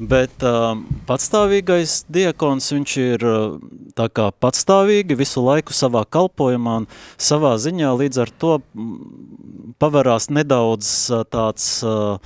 Bet 0.00 0.32
uh, 0.40 0.78
patstāvīgais 1.04 2.06
diakons, 2.08 2.72
viņš 2.72 2.96
ir 2.96 3.24
uh, 3.24 3.58
tā 3.92 4.08
kā 4.08 4.30
patstāvīgi 4.32 5.16
visu 5.16 5.44
laiku 5.44 5.72
savā 5.76 6.06
kalpojumā 6.08 6.76
un 6.76 6.86
savā 7.18 7.58
ziņā 7.60 7.90
līdz 8.00 8.20
ar 8.22 8.30
to 8.30 8.60
pavarās 9.78 10.30
nedaudz 10.30 11.10
uh, 11.10 11.24
tāds 11.28 11.84
uh, 11.84 12.16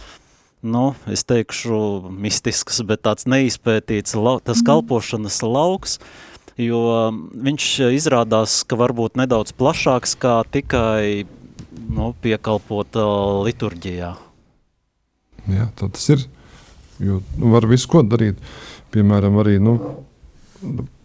nu, 0.64 0.94
es 1.11 1.26
teikšu, 1.28 2.08
mistisks, 2.08 2.80
bet 2.88 3.02
tāds 3.04 3.26
neizpētīts 3.28 4.16
lau, 4.16 4.38
tas 4.40 4.62
kalpošanas 4.64 5.42
lauks, 5.42 5.99
jo 6.61 6.82
viņš 7.46 7.68
izrādās, 7.96 8.62
ka 8.68 8.78
varbūt 8.78 9.18
nedaudz 9.20 9.54
plašāks 9.58 10.14
kā 10.20 10.40
tikai 10.54 11.26
nu, 11.90 12.12
piekalpot 12.23 12.99
uh, 13.00 13.42
liturģijā. 13.46 14.14
Jā, 15.50 15.68
tas 15.76 16.08
ir. 16.14 16.25
Jo 17.02 17.20
nu, 17.38 17.50
var 17.52 17.66
visu 17.68 17.90
ko 17.90 18.04
darīt. 18.06 18.38
Piemēram, 18.94 19.40
arī 19.42 19.56
nu, 19.62 19.75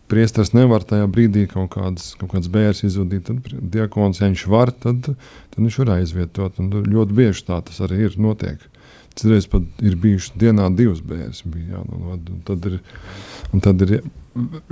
priesteris 0.10 0.54
nevar 0.54 0.86
tajā 0.88 1.08
brīdī 1.10 1.46
kaut 1.50 1.72
kādas, 1.74 2.14
kaut 2.20 2.34
kādas 2.34 2.52
bērns 2.54 2.84
izvadīt. 2.86 3.30
Tad 3.30 3.70
diakons, 3.74 4.22
ja 4.22 4.30
viņš 4.30 4.46
var, 4.52 4.72
tad, 4.86 5.12
tad 5.14 5.60
viņš 5.60 5.80
var 5.84 5.96
aizvietot. 5.98 6.62
Un 6.62 6.72
ļoti 6.86 7.18
bieži 7.18 7.48
tā 7.50 7.60
tas 7.66 7.82
arī 7.86 8.06
ir 8.08 8.20
notiek. 8.22 8.62
Citreiz 9.18 9.50
pat 9.52 9.82
ir 9.84 9.98
bijuši 10.00 10.38
dienā 10.40 10.70
divas 10.78 11.02
jā, 11.02 11.82
nu, 11.90 12.18
tad 12.48 12.68
ir, 12.70 12.78
tad 13.66 13.82
ir 13.84 13.96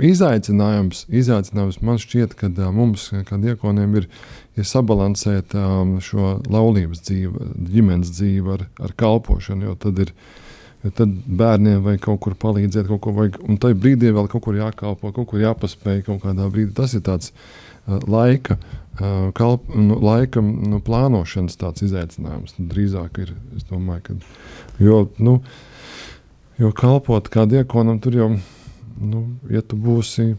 izaicinājums, 0.02 1.04
izaicinājums 1.10 1.80
man 1.84 2.00
šķiet, 2.00 2.34
ka 2.38 2.50
mums, 2.74 3.08
kā 3.28 3.38
diekoniem, 3.40 3.96
ir, 4.00 4.08
ir 4.58 4.66
sabalansēt 4.68 5.54
um, 5.58 5.96
šo 6.04 6.38
laulības 6.48 7.02
dzīvi, 7.06 7.48
ģimenes 7.72 8.12
dzīvi 8.16 8.54
ar, 8.54 8.66
ar 8.82 8.94
kalpošanu. 8.98 9.70
Jo 9.70 9.76
tad, 9.80 10.02
ir, 10.04 10.12
jo 10.84 10.92
tad 10.98 11.14
bērniem 11.40 11.84
vajag 11.86 12.04
kaut 12.08 12.20
kur 12.26 12.36
palīdzēt, 12.46 12.88
kaut 12.90 13.02
ko 13.06 13.14
vajag, 13.20 13.40
un 13.46 13.60
tajā 13.60 13.78
brīdī 13.78 14.12
vēl 14.16 14.28
kaut 14.32 14.46
kur 14.46 14.58
jākalpo, 14.58 15.12
kaut 15.16 15.30
kur 15.30 15.42
jāpaspēj 15.42 16.04
kaut 16.08 16.22
kādā 16.26 16.50
brīdī. 16.52 16.74
Tas 16.78 16.96
ir 16.98 17.04
tāds 17.06 17.32
uh, 17.32 17.98
laika. 18.06 18.58
Uh, 18.98 19.28
kalp, 19.38 19.68
nu, 19.78 19.94
laika 20.02 20.42
nu, 20.42 20.80
plānošanas 20.82 21.58
tāds 21.60 21.84
izaicinājums 21.86 22.56
nu, 22.58 22.66
drīzāk 22.72 23.22
ir. 23.22 23.34
Es 23.54 23.66
domāju, 23.68 24.08
ka, 24.08 24.16
jo, 24.82 25.02
nu, 25.22 25.38
jo 26.58 26.72
kalpot 26.74 27.30
kā 27.30 27.46
diekonam, 27.46 28.00
tur 28.02 28.18
jau 28.18 28.32
ir 28.34 28.46
nu, 29.00 29.24
ja 29.50 29.62
tu 29.62 29.78
būsi, 29.80 30.32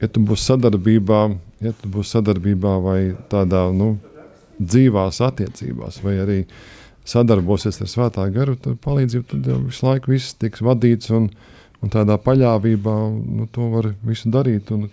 ja 0.00 0.08
tu 0.08 0.22
būsi 0.26 0.50
sadarbībā, 0.52 1.22
ja 1.64 1.72
tu 1.76 1.90
būsi 1.92 2.16
sadarbībā 2.16 2.76
vai 2.84 3.00
tādā 3.32 3.66
nu, 3.74 3.94
dzīvās 4.60 5.20
attiecībās, 5.24 6.02
vai 6.04 6.18
arī 6.20 6.38
sadarbosies 7.08 7.80
ar 7.80 7.90
svētā 7.90 8.26
garu, 8.34 8.56
tad 8.60 8.78
palīdzību 8.84 9.26
tad 9.30 9.48
jau 9.48 9.58
visu 9.64 9.86
laiku 9.86 10.12
viss 10.12 10.36
tiks 10.38 10.62
vadīts 10.64 11.12
un, 11.16 11.30
un 11.80 11.92
tādā 11.92 12.18
paļāvībā 12.20 12.96
nu, 13.16 13.48
to 13.52 13.70
var 13.72 13.92
visu 14.06 14.30
darīt 14.32 14.70
un, 14.76 14.88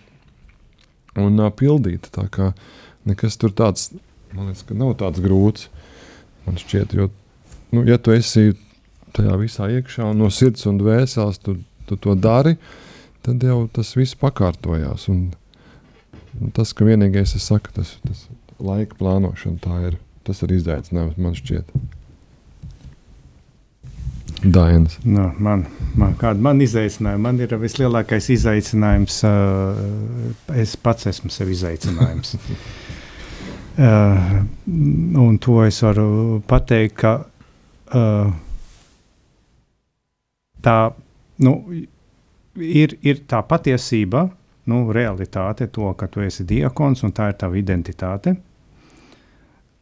un 1.19 1.41
uh, 1.41 1.51
pildīt. 1.51 2.09
Tā 2.15 2.27
kā 2.31 2.53
nekas 3.07 3.37
tur 3.41 3.53
tāds, 3.55 3.91
man 4.31 4.49
liekas, 4.49 4.63
ka 4.67 4.77
nav 4.77 4.95
tāds 5.01 5.23
grūts, 5.23 5.67
man 6.47 6.59
šķiet, 6.61 6.95
jo, 6.95 7.09
nu, 7.75 7.83
ja 7.87 7.99
tu 7.99 8.15
esi 8.15 8.53
tajā 9.17 9.35
visā 9.41 9.67
iekšā 9.73 10.07
un 10.11 10.23
no 10.23 10.31
sirds 10.33 10.67
un 10.69 10.79
dvēsels, 10.79 11.41
tu 11.43 11.57
tu 11.87 11.97
to 11.99 12.15
dari, 12.19 12.55
tad 13.25 13.43
jau 13.43 13.65
tas 13.73 13.93
viss 13.97 14.17
pakārtojās. 14.19 15.07
Un, 15.13 15.29
un 16.41 16.55
tas, 16.55 16.73
ka 16.75 16.87
vienīgais 16.87 17.35
ir 17.37 17.43
saka, 17.43 17.73
tas, 17.79 17.97
tas 18.05 18.25
laika 18.59 18.97
plānošana, 18.99 19.61
tā 19.63 19.83
ir, 19.91 20.01
tas 20.27 20.43
ir 20.43 20.57
izaicinājums 20.57 21.19
man 21.21 21.37
šķiet. 21.37 21.71
Dainas. 24.43 24.99
Nu, 25.01 25.31
man, 25.41 25.63
man, 25.97 26.13
kāda 26.19 26.41
man? 26.41 26.61
Man 27.21 27.39
ir 27.41 27.55
vislielākais 27.57 28.29
izaicinājums. 28.35 29.23
Uh, 29.25 30.27
es 30.53 30.75
pats 30.77 31.09
esmu 31.09 31.31
sev 31.33 31.49
izaicinājums. 31.55 32.35
uh, 33.81 34.27
un 35.25 35.39
to 35.41 35.57
es 35.65 35.81
varu 35.81 36.43
pateikt, 36.47 36.99
ka 37.01 37.15
uh, 37.97 38.29
tā 40.61 40.77
nu, 41.43 41.53
ir, 42.57 42.97
ir 43.05 43.23
tā 43.29 43.41
patiesība, 43.45 44.27
nu, 44.67 44.81
realitāte, 44.93 45.69
to, 45.73 45.91
ka 45.97 46.09
tu 46.11 46.23
esi 46.25 46.45
diakons 46.47 47.03
un 47.07 47.13
tā 47.15 47.31
ir 47.31 47.39
tava 47.41 47.59
identitāte. 47.59 48.35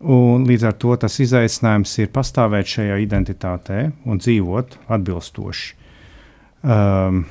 Un 0.06 0.44
līdz 0.46 0.66
ar 0.68 0.76
to 0.78 0.96
tas 1.02 1.16
izaicinājums 1.24 1.94
ir 2.04 2.12
pastāvēt 2.14 2.70
šajā 2.70 2.98
identitātē 3.02 3.80
un 4.06 4.20
dzīvot 4.22 4.76
atbilstoši. 4.92 5.72
Um, 6.66 7.24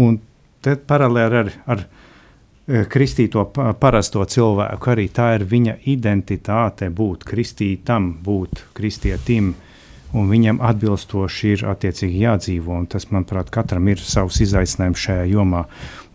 un 0.00 0.16
te 0.64 0.74
paralēli 0.80 1.38
ar, 1.42 1.50
ar 1.74 1.84
eh, 1.84 2.86
kristīto 2.90 3.44
parasto 3.52 4.24
cilvēku 4.24 4.92
arī 4.94 5.08
tā 5.12 5.34
ir 5.36 5.44
viņa 5.50 5.76
identitāte 5.92 6.88
būt 6.90 7.26
kristītam, 7.28 8.14
būt 8.24 8.64
kristietim. 8.74 9.52
Uh, 9.52 9.73
un 10.14 10.30
viņam 10.30 10.60
atbilstoši 10.64 11.52
ir 11.56 11.64
attiecīgi 11.72 12.22
jādzīvo. 12.24 12.78
Tas, 12.90 13.08
manuprāt, 13.12 13.50
katram 13.54 13.88
ir 13.90 14.02
savs 14.02 14.40
izaicinājums 14.44 15.02
šajā 15.06 15.26
jomā. 15.32 15.64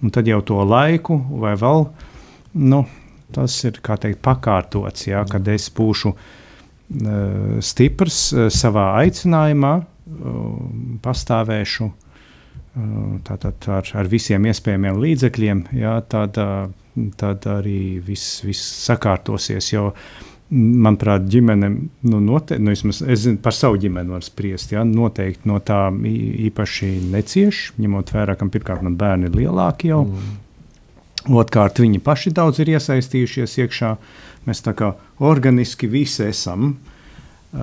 Un 0.03 0.13
tad 0.15 0.29
jau 0.29 0.39
to 0.45 0.59
laiku, 0.63 1.19
vai 1.41 1.55
vēl, 1.59 1.89
nu, 2.63 2.83
tas 3.35 3.55
ir 3.67 3.79
teikt, 3.83 4.21
pakārtots, 4.25 5.09
jā, 5.09 5.25
kad 5.29 5.47
es 5.51 5.67
būšu 5.75 6.13
uh, 6.13 6.21
stiprs 7.65 8.21
uh, 8.33 8.47
savā 8.53 8.91
aicinājumā, 9.03 9.73
uh, 9.79 10.53
pastāvēšu. 11.03 11.91
Tātad 13.25 13.65
ar, 13.73 13.87
ar 13.97 14.07
visiem 14.07 14.45
iespējamiem 14.47 14.99
līdzekļiem, 15.01 15.63
jā, 15.75 15.95
tad, 16.07 16.37
tad 17.19 17.47
arī 17.49 17.79
viss, 18.05 18.37
viss 18.45 18.85
sakārtosies. 18.85 19.71
Jo 19.73 19.87
uh, 19.89 20.03
manuprāt, 20.49 21.27
ģimene, 21.29 21.69
nu, 22.09 22.19
noteikti, 22.25 22.63
nu, 22.63 22.73
vismaz, 22.73 23.03
es 23.05 23.23
zinu, 23.25 23.37
par 23.43 23.53
savu 23.53 23.77
ģimeni 23.81 24.15
var 24.15 24.25
spriest, 24.25 24.73
ja, 24.73 24.83
noteikti 24.87 25.49
no 25.49 25.59
tā 25.61 25.87
īpaši 26.49 26.89
necieš, 27.13 27.63
ņemot 27.77 28.13
vērā, 28.15 28.35
ka 28.37 28.49
pirmkārt 28.49 28.85
man 28.85 28.97
bērni 28.99 29.29
ir 29.29 29.37
lielāki 29.43 29.91
jau, 29.91 30.03
mm. 30.09 31.33
otrkārt 31.37 31.81
viņi 31.83 32.01
paši 32.05 32.33
daudz 32.37 32.61
ir 32.63 32.73
iesaistījušies 32.73 33.57
iekšā, 33.61 33.91
mēs 34.49 34.65
tā 34.65 34.73
kā 34.77 34.95
organiski 35.21 35.89
visi 35.91 36.25
esam, 36.31 36.71
uh, 36.73 37.59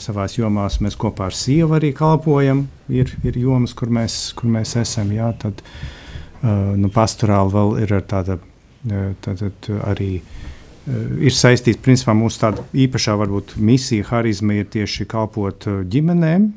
savās 0.00 0.34
jomās 0.40 0.80
mēs 0.82 0.98
kopā 0.98 1.28
ar 1.30 1.38
sievu 1.38 1.76
arī 1.78 1.92
kalpojam, 1.94 2.64
ir, 2.90 3.14
ir 3.22 3.38
jomas, 3.38 3.76
kur 3.78 3.94
mēs, 3.94 4.32
kur 4.34 4.50
mēs 4.56 4.74
esam, 4.82 5.14
jā, 5.14 5.30
tad, 5.38 5.62
uh, 5.62 6.74
nu, 6.74 6.90
pastorāli 6.90 7.54
vēl 7.54 7.78
ir 7.86 7.94
tāda, 8.10 8.40
tad, 9.22 9.38
tad 9.38 9.70
arī 9.86 10.16
uh, 10.18 10.50
ir 10.86 11.32
saistīts 11.32 11.80
principā 11.84 12.12
mūsu 12.16 12.42
tāda 12.42 12.64
īpašā 12.76 13.14
varbūt 13.20 13.56
misija, 13.56 14.04
harizma 14.10 14.58
ir 14.58 14.68
tieši 14.72 15.06
kalpot 15.08 15.68
ģimenēm 15.88 16.50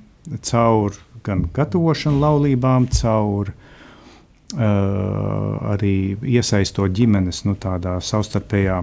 caur 0.43 0.97
gan 1.27 1.45
gatavošanu 1.53 2.19
laulībām, 2.21 2.87
caur 2.95 3.51
uh, 3.51 4.61
arī 5.73 5.95
iesaistot 6.37 6.93
ģimenes 6.95 7.43
nu, 7.47 7.57
tādā 7.59 7.97
savstarpējā. 8.03 8.81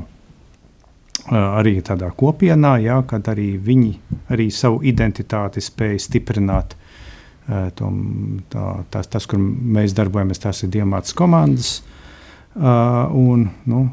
Uh, 1.24 1.36
arī 1.56 1.78
tādā 1.84 2.10
kopienā, 2.12 2.74
jā, 2.84 2.98
kad 3.08 3.30
arī 3.32 3.54
viņi 3.56 3.92
arī 4.34 4.50
savu 4.52 4.82
identitāti 4.84 5.62
spēj 5.64 6.02
stiprināt. 6.08 6.76
Uh, 7.44 7.68
tom, 7.76 7.96
tā, 8.52 8.66
tas, 8.92 9.08
tas, 9.12 9.28
kur 9.28 9.40
mēs 9.40 9.96
darbojamies, 9.96 10.42
tas 10.42 10.64
ir 10.64 10.72
diamāts 10.74 11.16
komandas. 11.16 11.78
Uh, 12.54 13.08
un, 13.18 13.48
nu, 13.68 13.86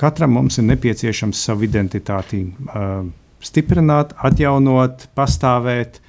katram 0.00 0.32
mums 0.38 0.58
ir 0.60 0.66
nepieciešams 0.70 1.40
savu 1.46 1.66
identitāti 1.66 2.44
uh, 2.48 3.04
stiprināt, 3.44 4.14
atjaunot, 4.16 5.08
pastāvēt. 5.16 6.00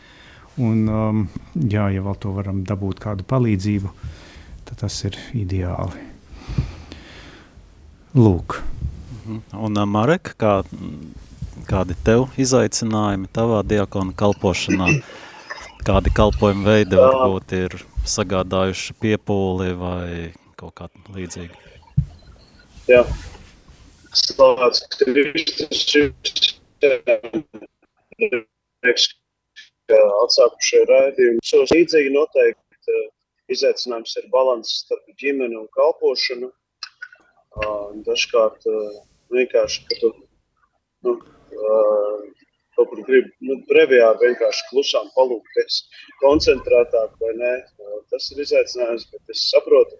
Un, 0.62 0.84
um, 0.91 1.21
jā, 1.56 1.88
ja 1.95 2.04
vēl 2.04 2.17
to 2.21 2.34
varam 2.36 2.62
dabūt 2.67 2.99
kādu 3.04 3.25
palīdzību, 3.27 3.91
tad 4.67 4.82
tas 4.84 4.97
ir 5.08 5.17
ideāli. 5.38 6.08
Lūk. 8.15 8.60
Mhm. 9.21 9.41
Un, 9.56 9.80
uh, 9.80 9.88
Marek, 9.88 10.34
kā, 10.39 10.60
kādi 11.69 11.95
tev 12.06 12.30
izaicinājumi 12.41 13.32
tavā 13.34 13.63
diakona 13.67 14.15
kalpošanā? 14.17 14.91
Kādi 15.82 16.12
kalpojuma 16.13 16.67
veidi 16.67 16.99
varbūt 16.99 17.56
ir 17.58 17.80
sagādājuši 18.06 18.93
piepūli 19.01 19.71
vai 19.80 20.08
kaut 20.60 20.75
kā 20.77 20.89
līdzīga? 21.15 21.58
Jā. 22.91 23.01
Slavēts 24.12 24.82
Kristus, 28.82 29.15
ka 29.88 30.00
atsākušie 30.24 30.82
raidījumi. 30.89 31.43
Sos 31.47 31.71
līdzīgi 31.71 32.12
noteikti 32.15 32.95
eh, 32.95 33.06
izaicinājums 33.56 34.17
ir 34.19 34.28
balans 34.34 34.74
starp 34.82 35.06
ģimeni 35.21 35.56
un 35.62 35.69
kalpošanu. 35.78 36.52
Dažkārt 38.08 38.67
eh, 38.67 39.00
vienkārši, 39.36 39.86
ka 39.88 40.00
tu 40.04 40.12
nu, 41.08 41.15
kaut 42.76 42.91
kur 42.91 43.02
gribi 43.08 43.32
nu, 43.47 43.58
breviāri 43.71 44.28
vienkārši 44.28 44.67
klusām 44.69 45.08
palūkties, 45.15 45.82
koncentrētāk 46.21 47.15
vai 47.24 47.34
nē. 47.39 47.56
Tas 48.12 48.32
ir 48.34 48.43
izaicinājums, 48.43 49.08
bet 49.13 49.36
es 49.36 49.47
saprotu, 49.54 50.00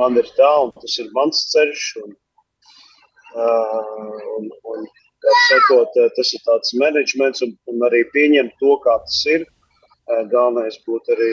man 0.00 0.16
ir 0.20 0.28
tā 0.38 0.52
un 0.64 0.72
tas 0.80 0.94
ir 1.02 1.12
mans 1.16 1.44
ceļš. 1.52 1.88
Un, 2.04 2.16
un, 3.34 4.50
un, 4.74 4.86
sakot, 5.48 5.96
eh, 5.96 6.10
tas 6.16 6.32
ir 6.36 6.42
tāds 6.46 6.74
menedžments 6.80 7.42
un, 7.46 7.54
un 7.70 7.86
arī 7.88 8.04
pieņemt 8.14 8.56
to, 8.60 8.76
kā 8.84 8.98
tas 9.06 9.20
ir. 9.30 9.46
Eh, 10.10 10.22
galvenais 10.32 10.76
būt 10.86 11.10
arī 11.14 11.32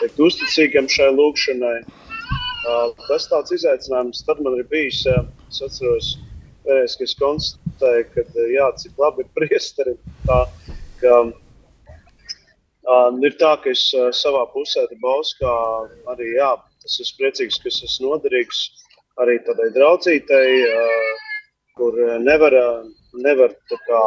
teikt, 0.00 0.20
uzticīgam 0.28 0.88
šai 0.92 1.10
lūkšanai. 1.16 1.76
Eh, 1.82 2.86
tas 3.08 3.28
tāds 3.32 3.54
izaicinājums 3.56 4.24
tad 4.28 4.42
man 4.44 4.58
ir 4.60 4.68
bijis. 4.72 5.04
Es 5.48 5.62
atceros, 5.64 6.14
pēdējais, 6.64 6.96
ka 6.98 7.08
es 7.08 7.18
konstatēju, 7.22 8.08
ka 8.14 8.48
jā, 8.52 8.70
cik 8.82 9.04
labi 9.04 9.24
ir 9.24 9.34
priesteri. 9.36 9.98
Tā, 10.28 10.46
ka, 11.02 11.20
Uh, 12.88 13.12
ir 13.20 13.34
tā, 13.36 13.50
ka 13.60 13.68
es 13.68 13.82
savā 14.16 14.46
pusē 14.48 14.86
Bauskā 15.02 15.50
arī 16.08 16.30
jā, 16.38 16.54
es 16.88 16.94
esmu 17.02 17.18
priecīgs, 17.18 17.58
ka 17.60 17.68
es 17.68 17.82
esmu 17.84 18.14
noderīgs 18.14 18.62
arī 19.22 19.38
tādai 19.46 19.68
draudzītei, 19.74 20.50
kur 21.78 21.96
nevar 22.22 22.54
nevar 23.24 23.54
kā, 23.70 24.02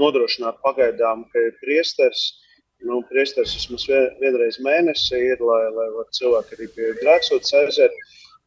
nodrošināt 0.00 0.60
pagaidām, 0.64 1.26
ka 1.32 1.46
ir 1.48 1.58
priesteris. 1.64 2.30
Nu, 2.86 3.02
priesteris 3.10 3.52
vismaz 3.58 3.84
vienreiz 4.22 4.56
mēnesī 4.64 5.18
ir, 5.34 5.40
lai, 5.44 5.64
lai 5.74 6.04
cilvēki 6.16 6.56
arī 6.56 6.68
pie 6.76 6.92
grēksotas 7.02 7.52
aiziet. 7.58 7.96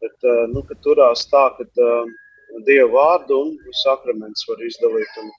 Bet, 0.01 0.25
nu, 0.49 0.63
kad 0.67 0.79
turās 0.81 1.27
tā, 1.29 1.43
ka 1.57 1.67
Dieva 2.65 2.89
vārdu 2.93 3.37
un 3.43 3.51
sakraments 3.83 4.47
var 4.49 4.63
izdalīt. 4.65 5.19
Un, 5.21 5.29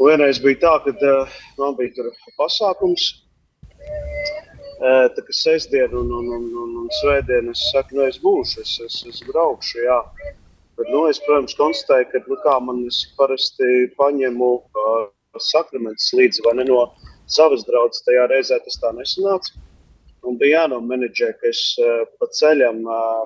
un 0.00 0.08
vienreiz 0.08 0.40
bija 0.40 0.62
tā, 0.64 0.72
ka 0.86 1.12
man 1.60 1.76
bija 1.76 1.98
tur 1.98 2.08
pasākums, 2.40 3.10
Tā 4.80 5.20
kā 5.20 5.34
sestdiena 5.36 5.92
un, 6.00 6.08
un, 6.08 6.28
un, 6.32 6.44
un, 6.62 6.69
un 6.90 6.96
svētdiena 6.98 7.54
es 7.54 7.62
saku, 7.70 7.96
nu 7.96 8.06
es 8.08 8.18
būšu, 8.18 8.62
es, 8.64 8.74
es, 8.86 8.98
es 9.06 9.22
braukšu. 9.28 9.82
Jā. 9.84 9.98
Bet, 10.78 10.88
nu, 10.90 11.06
es, 11.10 11.20
protams, 11.22 11.54
konstatēju, 11.58 12.08
ka 12.10 12.22
nu, 12.26 12.38
man 12.66 12.84
parasti 13.18 13.90
paņemu 13.98 14.50
uh, 14.58 15.10
sakramentus 15.38 16.10
līdzi 16.18 16.42
vai 16.46 16.56
ne 16.58 16.66
no 16.66 16.80
savas 17.30 17.62
draudzes. 17.68 18.02
Tajā 18.06 18.26
reizē 18.32 18.58
tas 18.64 18.80
tā 18.82 18.90
nesanāca. 18.96 19.54
Un 20.26 20.38
bija 20.40 20.64
jānomenedžē, 20.64 21.34
ka 21.38 21.52
es 21.52 21.62
uh, 21.80 22.02
pa 22.18 22.26
ceļam 22.40 22.82
uh, 22.82 23.22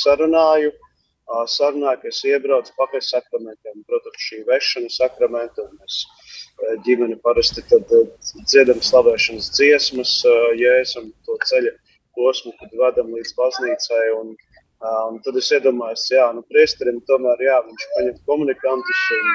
sarunāju, 0.00 0.72
uh, 0.74 1.44
sarunāju, 1.48 2.02
ka 2.02 2.10
es 2.10 2.24
iebraucu 2.26 2.74
pakaļ 2.80 3.06
sakramentiem. 3.06 3.84
Protams, 3.86 4.26
šī 4.26 4.42
vešana 4.50 4.90
sakramenta. 4.92 5.68
Mēs 5.78 6.02
uh, 6.02 6.74
ģimene 6.88 7.20
parasti 7.22 7.62
tad, 7.70 7.86
uh, 7.94 8.34
dziedam 8.42 8.82
slavēšanas 8.82 9.52
dziesmas, 9.54 10.18
uh, 10.26 10.50
ja 10.58 10.80
esam 10.82 11.12
to 11.28 11.38
ceļa 11.46 11.76
posmu, 12.18 12.54
kad 12.60 12.76
vedam 12.80 13.12
līdz 13.14 13.34
baznīcai. 13.38 14.04
Un, 14.20 14.34
uh, 14.34 14.64
Un 14.84 15.20
tad 15.24 15.36
es 15.40 15.48
iedomājos, 15.54 16.04
ka 16.12 16.26
nu, 16.36 16.42
priesterim 16.52 16.98
tomēr 17.08 17.40
jā, 17.40 17.56
viņš 17.68 17.84
paņem 17.94 18.16
komunikantus 18.28 19.04
un 19.16 19.30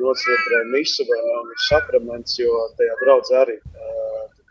nocelebrē 0.00 0.60
misu 0.72 1.04
vai 1.10 1.18
nav 1.26 1.42
nu, 1.48 1.56
sakraments, 1.66 2.38
jo 2.38 2.62
tajā 2.78 2.94
draudzē 3.02 3.42
arī 3.42 3.58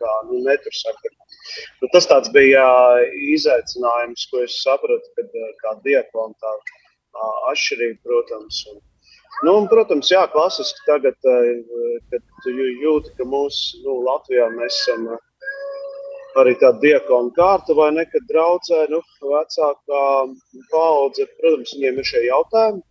kā, 0.01 0.11
nu, 0.29 0.43
netur 0.45 0.77
sakraments. 0.77 1.39
Nu, 1.81 1.89
tas 1.95 2.29
bija 2.35 2.67
izaicinājums, 3.33 4.27
ko 4.29 4.43
es 4.45 4.59
sapratu, 4.61 5.13
kad 5.17 5.33
kā 5.63 5.75
diakonu 5.87 6.37
tā 6.43 6.55
atšķirība, 7.51 8.01
protams. 8.09 8.65
Un, 8.73 8.81
Nu, 9.41 9.55
un, 9.57 9.65
protams, 9.67 10.11
jā, 10.13 10.21
klasiski 10.29 10.83
tagad, 10.85 11.15
kad 12.13 12.45
jūti, 12.45 13.09
ka 13.17 13.25
mūsu 13.27 13.79
nu, 13.81 13.95
Latvijā 14.05 14.45
mēs 14.53 14.77
esam 14.83 15.07
arī 16.41 16.55
tāda 16.61 16.81
diakona 16.81 17.31
kārta, 17.37 17.75
vai 17.77 17.89
ne, 17.95 18.05
kad 18.09 18.25
draudzē, 18.29 18.85
nu, 18.91 19.01
vecākā 19.33 20.03
paudze, 20.71 21.27
protams, 21.39 21.73
viņiem 21.75 22.01
ir 22.01 22.09
šie 22.09 22.23
jautājumi, 22.25 22.81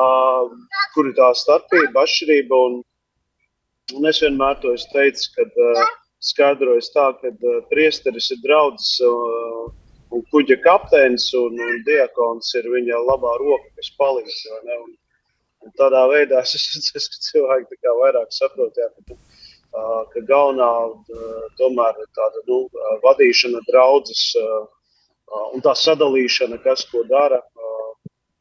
uh, 0.00 0.52
kur 0.94 1.10
ir 1.10 1.16
tā 1.18 1.30
starpība, 1.38 2.04
atšķirība, 2.04 2.60
un, 2.68 2.78
un 3.98 4.10
es 4.12 4.22
vienmēr 4.24 4.60
to 4.62 4.74
esmu 4.76 4.96
teicis, 4.96 5.30
kad 5.36 5.60
uh, 5.66 5.82
skaidrojas 6.30 6.92
tā, 6.96 7.10
ka 7.22 7.32
uh, 7.32 7.60
priesteris 7.72 8.30
ir 8.34 8.42
draudzes 8.44 8.96
uh, 9.06 9.68
un 10.14 10.24
kuģa 10.34 10.58
kapteinis, 10.64 11.30
un, 11.38 11.58
un 11.66 11.84
diakons 11.86 12.54
ir 12.60 12.68
viņa 12.70 13.04
labā 13.08 13.36
roka, 13.42 13.70
kas 13.78 13.92
palīdz, 14.00 14.40
vai 14.54 14.62
ne, 14.68 14.78
un, 14.84 14.96
un 15.66 15.76
tādā 15.80 16.06
veidā 16.12 16.42
es 16.44 16.56
esmu, 16.58 17.06
ka 17.14 17.26
cilvēki 17.30 17.70
tā 17.72 17.80
kā 17.84 17.96
vairāk 18.02 18.34
saprot, 18.34 18.78
jā, 18.78 18.90
ka 18.96 19.20
ka 20.12 20.22
galvenā 20.28 20.70
tomēr 21.58 21.98
ir 22.02 22.08
tāda 22.18 22.44
nu, 22.48 22.62
vadīšana, 23.04 23.62
draudzes 23.68 24.24
un 25.54 25.62
tā 25.64 25.74
sadalīšana, 25.78 26.58
kas 26.64 26.86
ko 26.90 27.04
dara. 27.10 27.40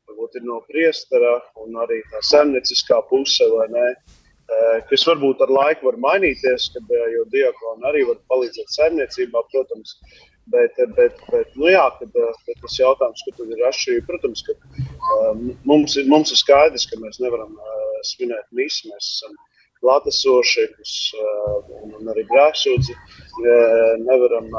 Varbūt 0.10 0.40
ir 0.40 0.48
no 0.48 0.58
priestera 0.68 1.36
un 1.62 1.78
arī 1.84 2.02
tā 2.12 2.24
zemnieciskā 2.32 3.02
puse, 3.12 3.46
vai 3.54 3.68
ne? 3.76 3.86
Kas 4.90 5.06
varbūt 5.06 5.44
ar 5.46 5.52
laiku 5.54 5.92
var 5.92 6.00
mainīties, 6.02 6.72
kad 6.74 6.90
jau 7.14 7.26
diakoni 7.36 7.86
arī 7.86 8.02
var 8.08 8.18
palīdzēt 8.34 8.74
saimniecībā, 8.74 9.46
protams. 9.54 9.94
Bet, 10.50 10.74
bet, 10.98 11.20
bet 11.30 11.52
nu 11.62 11.70
jā, 11.70 11.84
kad, 12.00 12.10
bet 12.48 12.58
tas 12.64 12.80
jautājums, 12.80 13.22
kur 13.22 13.36
tad 13.38 13.52
ir 13.54 13.68
atšķirība, 13.68 14.08
protams, 14.08 14.42
ka 14.48 14.56
mums, 15.70 15.94
mums 16.10 16.34
ir 16.34 16.40
skaidrs, 16.42 16.88
ka 16.90 16.98
mēs 17.04 17.22
nevaram 17.22 17.54
svinēt 18.10 18.48
misi. 18.58 18.90
Mēs 18.90 19.12
esam 19.14 19.38
klātesoši, 19.84 20.66
kas 20.78 20.96
un, 21.80 21.94
un 22.00 22.12
arī 22.14 22.26
grēksūdzi 22.30 22.96
nevaram 24.06 24.50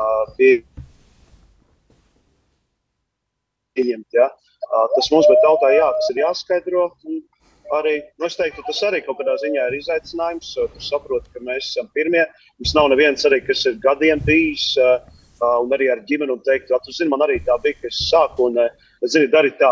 pieņemt. 3.77 4.09
Ja? 4.17 4.31
Tas 4.95 5.11
mums, 5.13 5.29
bet 5.31 5.43
tautā, 5.45 5.73
jā, 5.75 5.91
tas 5.99 6.11
ir 6.13 6.23
jāskaidro. 6.25 6.89
Arī, 7.71 8.01
nu 8.19 8.27
es 8.27 8.35
teiktu, 8.35 8.65
tas 8.67 8.81
arī 8.89 8.99
kaut 9.07 9.21
kādā 9.21 9.37
ziņā 9.39 9.69
ir 9.71 9.77
izaicinājums. 9.79 10.49
Tu 10.75 10.81
saproti, 10.83 11.31
ka 11.35 11.43
mēs 11.47 11.69
esam 11.71 11.91
pirmie. 11.95 12.25
Mums 12.59 12.75
nav 12.75 12.91
neviens 12.91 13.27
arī, 13.29 13.39
kas 13.47 13.63
ir 13.71 13.79
gadiem 13.85 14.23
bijis. 14.27 14.73
Un 15.41 15.71
arī 15.73 15.87
ar 15.93 16.03
ģimeni 16.09 16.35
un 16.35 16.43
teikt, 16.45 16.73
tu 16.85 16.93
zini, 16.93 17.13
man 17.13 17.23
arī 17.25 17.39
tā 17.47 17.55
bija, 17.63 17.79
ka 17.81 17.89
es 17.89 18.01
sāku 18.11 18.51
un, 18.51 18.59
zini, 19.07 19.31
dari 19.33 19.55
tā. 19.61 19.71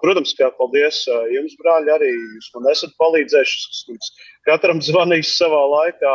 Protams, 0.00 0.32
ka 0.38 0.48
paldies 0.56 1.02
jums, 1.34 1.56
brāļi, 1.60 1.92
arī 1.92 2.08
jūs 2.14 2.48
man 2.54 2.70
esat 2.72 2.94
palīdzējuši. 3.00 3.96
Es 3.96 4.10
katram 4.48 4.80
zvanīju 4.80 5.26
savā 5.28 5.62
laikā, 5.74 6.14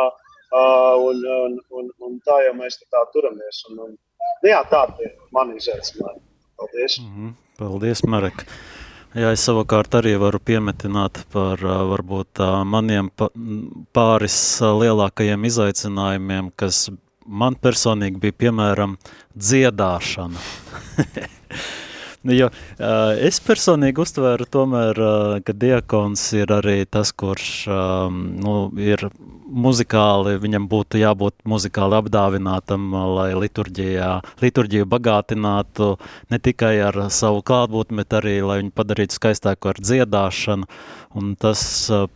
un, 1.06 1.22
un, 1.36 1.56
un, 1.70 1.90
un 2.02 2.18
tā 2.26 2.42
jau 2.48 2.56
mēs 2.58 2.80
tā 2.82 3.04
turamies. 3.14 3.62
Un, 3.70 3.78
un, 3.86 3.96
nu 4.42 4.50
jā, 4.50 4.60
tāda 4.70 5.06
ir 5.06 5.14
mana 5.34 5.54
izaicinājuma. 5.60 6.24
Paldies! 6.58 6.98
Mm 6.98 7.12
-hmm. 7.14 7.34
Paldies, 7.58 8.02
Marek! 8.02 8.46
Jā, 9.12 9.32
es 9.32 9.42
savukārt 9.44 9.92
arī 9.94 10.14
varu 10.16 10.38
piemetināt 10.40 11.18
par 11.32 11.60
varbūt 11.60 12.40
maniem 12.64 13.10
pāris 13.92 14.36
lielākajiem 14.60 15.44
izaicinājumiem, 15.44 16.50
kas 16.56 16.90
man 17.26 17.54
personīgi 17.54 18.18
bija 18.18 18.32
piemēram 18.32 18.96
dziedāšana. 19.36 20.40
Jo, 22.22 22.46
uh, 22.54 23.16
es 23.18 23.40
personīgi 23.42 23.98
uztvēru, 23.98 24.46
tomēr, 24.46 24.98
uh, 25.02 25.38
ka 25.42 25.54
diakons 25.58 26.22
ir 26.38 26.52
arī 26.54 26.84
tas, 26.86 27.10
kurš 27.10 27.48
um, 27.66 28.20
nu, 28.38 28.54
ir 28.78 29.08
muzikāli, 29.52 30.36
viņam 30.40 30.68
būtu 30.70 31.00
jābūt 31.02 31.42
muzikāli 31.48 31.98
apdāvinātam, 31.98 32.92
lai 33.16 33.32
liturģijā, 33.36 34.12
liturģiju 34.42 34.88
bagātinātu 34.88 35.96
ne 36.32 36.38
tikai 36.38 36.76
ar 36.86 36.98
savu 37.12 37.42
klātbūtni, 37.44 37.98
bet 38.00 38.16
arī, 38.22 38.38
lai 38.46 38.60
viņu 38.62 38.74
padarītu 38.76 39.18
skaistāku 39.18 39.72
ar 39.72 39.82
dziedāšanu. 39.82 40.70
Un 41.12 41.34
tas, 41.36 41.60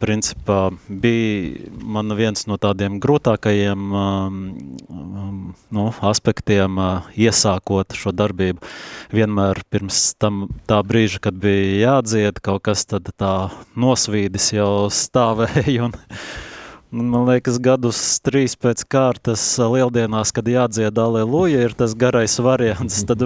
principā, 0.01 0.71
bija 0.89 1.69
man 1.85 2.15
viens 2.17 2.47
no 2.49 2.57
tādiem 2.57 2.97
grūtākajiem 3.03 3.91
um, 3.93 4.39
nu, 5.69 5.85
aspektiem, 6.01 6.79
uh, 6.81 7.11
iesākot 7.13 7.93
šo 7.93 8.15
darbību. 8.17 8.65
Vienmēr 9.13 9.61
pirms 9.69 9.96
tam 10.21 10.47
tā 10.69 10.83
brīža, 10.87 11.23
kad 11.29 11.39
bija 11.41 11.79
jādzied, 11.85 12.43
kaut 12.45 12.67
kas 12.69 12.85
tad 12.89 13.09
tā 13.19 13.37
nosvīdis 13.79 14.53
jau 14.57 14.91
stāvēja 14.93 15.89
un 15.89 15.97
Man 16.97 17.27
liekas, 17.27 17.59
gadus 17.59 17.99
trīs 18.23 18.55
pēc 18.57 18.85
kārtas 18.89 19.43
lieldienās, 19.59 20.31
kad 20.33 20.47
jādzied 20.47 20.97
aleluja, 21.03 21.65
ir 21.67 21.75
tas 21.75 21.97
garais 21.99 22.39
variants. 22.39 23.01
Tad, 23.09 23.25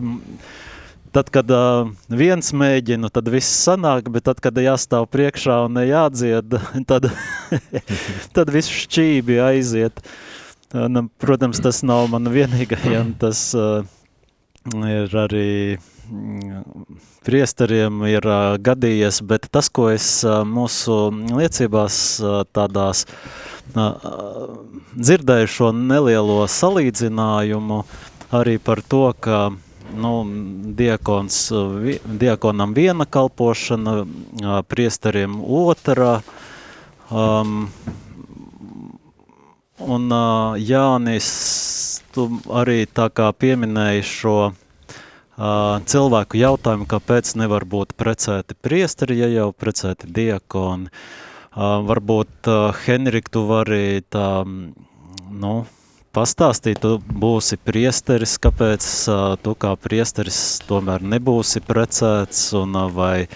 tad 1.13 1.29
kad 1.35 1.53
uh, 1.53 1.91
viens 2.09 2.51
mēģina, 2.57 3.13
tad 3.13 3.29
viss 3.31 3.61
sanāk, 3.67 4.09
bet 4.11 4.25
tad, 4.31 4.41
kad 4.41 4.57
jāstāv 4.57 5.11
priekšā 5.13 5.61
un 5.69 5.77
jādzied, 5.85 6.57
tad, 6.91 7.11
tad 8.39 8.53
viss 8.57 8.73
šķībi 8.87 9.39
aiziet. 9.45 10.03
Un, 10.75 11.11
protams, 11.21 11.61
tas 11.61 11.83
nav 11.85 12.09
man 12.11 12.33
vienīgajam, 12.33 13.13
tas 13.21 13.51
uh, 13.59 13.85
ir 14.69 15.15
arī 15.17 15.79
priesteriem 17.25 18.03
ir 18.11 18.27
gadījies, 18.61 19.23
bet 19.25 19.49
tas, 19.53 19.69
ko 19.73 19.89
es 19.93 20.21
mūsu 20.27 20.99
liecībās 21.31 21.97
tādās 22.53 23.07
dzirdēju 23.71 25.51
šo 25.57 25.73
nelielo 25.77 26.43
salīdzinājumu 26.51 27.83
arī 28.35 28.59
par 28.63 28.83
to, 28.83 29.05
ka 29.21 29.51
nu, 29.97 30.13
diakons, 30.79 31.39
diakonam 32.21 32.75
viena 32.75 33.07
kalpošana, 33.07 34.05
priesteriem 34.69 35.41
otra, 35.45 36.21
um, 37.11 37.69
un 39.85 40.11
uh, 40.13 40.59
Jānis, 40.61 41.31
tu 42.15 42.27
arī 42.53 42.85
tā 42.87 43.09
kā 43.13 43.31
pieminēji 43.33 44.07
šo 44.07 44.37
cilvēku 45.41 46.37
jautājumu, 46.37 46.85
kāpēc 46.85 47.35
nevar 47.41 47.65
būt 47.65 47.95
precēti 47.97 48.57
priesteri, 48.61 49.21
ja 49.23 49.29
jau 49.33 49.51
precēti 49.57 50.11
diakoni. 50.13 50.91
Varbūt, 51.57 52.51
Henrik, 52.85 53.31
tu 53.33 53.47
vari 53.49 54.03
tā, 54.07 54.45
nu, 54.45 55.55
pastāstīt, 56.15 56.83
tu 56.85 57.01
būsi 57.01 57.57
priesteris, 57.57 58.37
kāpēc 58.39 58.85
tu 59.43 59.55
kā 59.59 59.73
priesteris 59.81 60.61
tomēr 60.69 61.03
nebūsi 61.03 61.65
precēts, 61.65 62.53
un 62.61 62.77
vai 62.95 63.27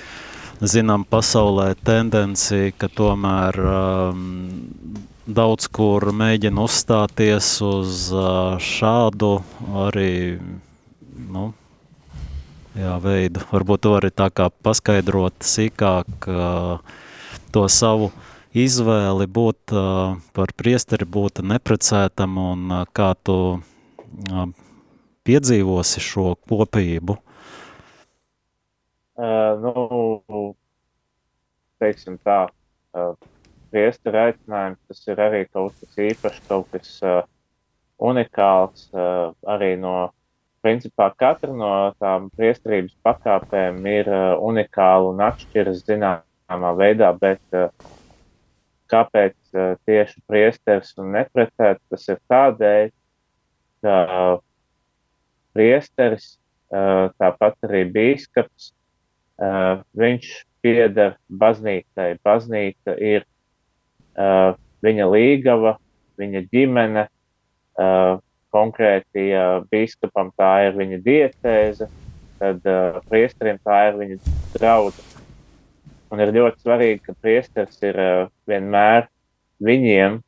zinām 0.61 1.09
pasaulē 1.09 1.73
tendenci, 1.83 2.75
ka 2.79 2.93
tomēr 2.93 3.59
um, 3.65 4.29
daudz 5.27 5.69
kur 5.73 6.05
mēģina 6.13 6.65
uzstāties 6.65 7.49
uz 7.65 8.07
šādu 8.65 9.31
arī, 9.85 10.39
nu, 11.33 11.47
jā, 12.77 12.99
veidu. 13.03 13.45
Varbūt 13.53 13.85
to 13.87 13.95
arī 13.99 14.13
tā 14.13 14.29
kā 14.35 14.51
paskaidrot 14.65 15.47
sīkāk 15.47 16.29
to 17.55 17.67
savu 17.73 18.11
izvēli 18.55 19.27
būt 19.27 19.75
par 20.37 20.55
priesteri, 20.57 21.09
būt 21.09 21.43
neprecētam 21.43 22.39
un 22.39 22.75
kā 22.95 23.15
tu 23.27 23.39
piedzīvosi 25.25 26.03
šo 26.05 26.35
kopību? 26.49 27.17
Uh, 29.15 29.55
nu, 29.63 30.55
teiksim 31.79 32.17
tā, 32.27 32.49
uh, 32.99 33.15
priesteri 33.75 34.21
aicinājums, 34.29 34.79
tas 34.89 35.09
ir 35.11 35.23
arī 35.23 35.41
kaut 35.51 35.75
kas 35.81 35.99
īpašs, 35.99 36.45
kaut 36.47 36.69
kas 36.71 36.93
uh, 37.03 37.25
unikāls, 37.99 38.87
uh, 38.95 39.33
arī 39.51 39.75
no 39.81 40.13
principā 40.65 41.11
katra 41.19 41.53
no 41.53 41.73
tām 42.01 42.31
priesterības 42.39 42.95
pakāpēm 43.05 43.83
ir 43.91 44.09
uh, 44.09 44.39
unikāla 44.47 45.11
un 45.11 45.21
atšķiras 45.27 45.83
zināmā 45.89 46.73
veidā, 46.79 47.11
bet 47.19 47.59
uh, 47.59 47.69
kāpēc 48.93 49.37
uh, 49.57 49.75
tieši 49.89 50.23
priesteris 50.31 50.95
un 51.03 51.13
neprecēts, 51.19 51.83
tas 51.91 52.09
ir 52.15 52.23
tādēļ, 52.31 52.95
ka 53.85 53.99
uh, 54.05 54.33
priesteris, 55.55 56.35
uh, 56.73 57.11
tāpat 57.21 57.59
arī 57.69 57.85
bīskaps, 57.93 58.73
uh, 59.43 59.85
viņš 59.99 60.33
pieder 60.65 61.19
baznīcai. 61.29 62.15
Baznīca 62.25 62.97
ir 62.97 63.27
uh, 64.19 64.55
viņa 64.85 65.09
līgava, 65.11 65.77
viņa 66.21 66.45
ģimene, 66.53 67.07
uh, 67.09 68.21
konkrēti 68.55 69.29
uh, 69.35 69.65
biskupam 69.71 70.31
tā 70.39 70.53
ir 70.69 70.79
viņa 70.79 71.01
diecēze, 71.05 71.89
tad 72.39 72.69
uh, 72.69 73.01
priesteriem 73.11 73.59
tā 73.65 73.81
ir 73.91 73.99
viņa 74.01 74.37
draudzene. 74.55 75.25
Un 76.15 76.23
ir 76.23 76.31
ļoti 76.37 76.63
svarīgi, 76.63 77.01
ka 77.09 77.17
priesteris 77.25 77.81
ir 77.83 77.99
uh, 77.99 78.31
vienmēr 78.51 79.09
viņiem 79.65 80.21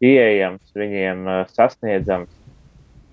pieejams, 0.00 0.72
viņiem 0.78 1.26
uh, 1.26 1.40
sasniedzams, 1.52 2.30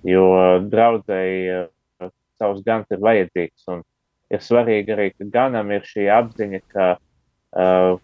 jo 0.06 0.24
draudzēji 0.70 1.42
uh, 1.58 2.10
savus 2.40 2.62
gans 2.64 2.88
ir 2.94 3.02
vajadzīgs. 3.04 3.66
Un 3.74 3.82
ir 4.32 4.42
svarīgi 4.42 4.94
arī, 4.94 5.10
ka 5.12 5.28
ganam 5.34 5.72
ir 5.74 5.84
šī 5.86 6.08
apziņa, 6.16 6.62
ka, 6.72 6.88
uh, 6.96 7.98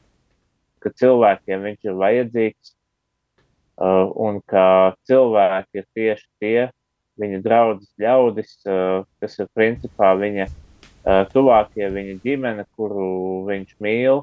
ka 0.83 0.92
cilvēkiem 0.99 1.66
viņš 1.68 1.90
ir 1.90 1.99
vajadzīgs, 2.01 2.75
Uh, 3.83 4.11
un 4.21 4.37
ka 4.45 4.92
cilvēki 5.09 5.81
ir 5.81 5.87
tieši 5.97 6.27
tie 6.38 6.66
viņa 7.18 7.38
draudzes 7.40 7.88
ļaudis, 7.99 8.51
uh, 8.68 9.01
kas 9.18 9.38
ir 9.40 9.49
principā 9.57 10.12
viņa 10.21 10.45
uh, 10.45 11.23
tuvākie, 11.33 11.87
viņa 11.88 12.18
ģimene, 12.21 12.66
kuru 12.77 13.47
viņš 13.49 13.73
mīl, 13.81 14.21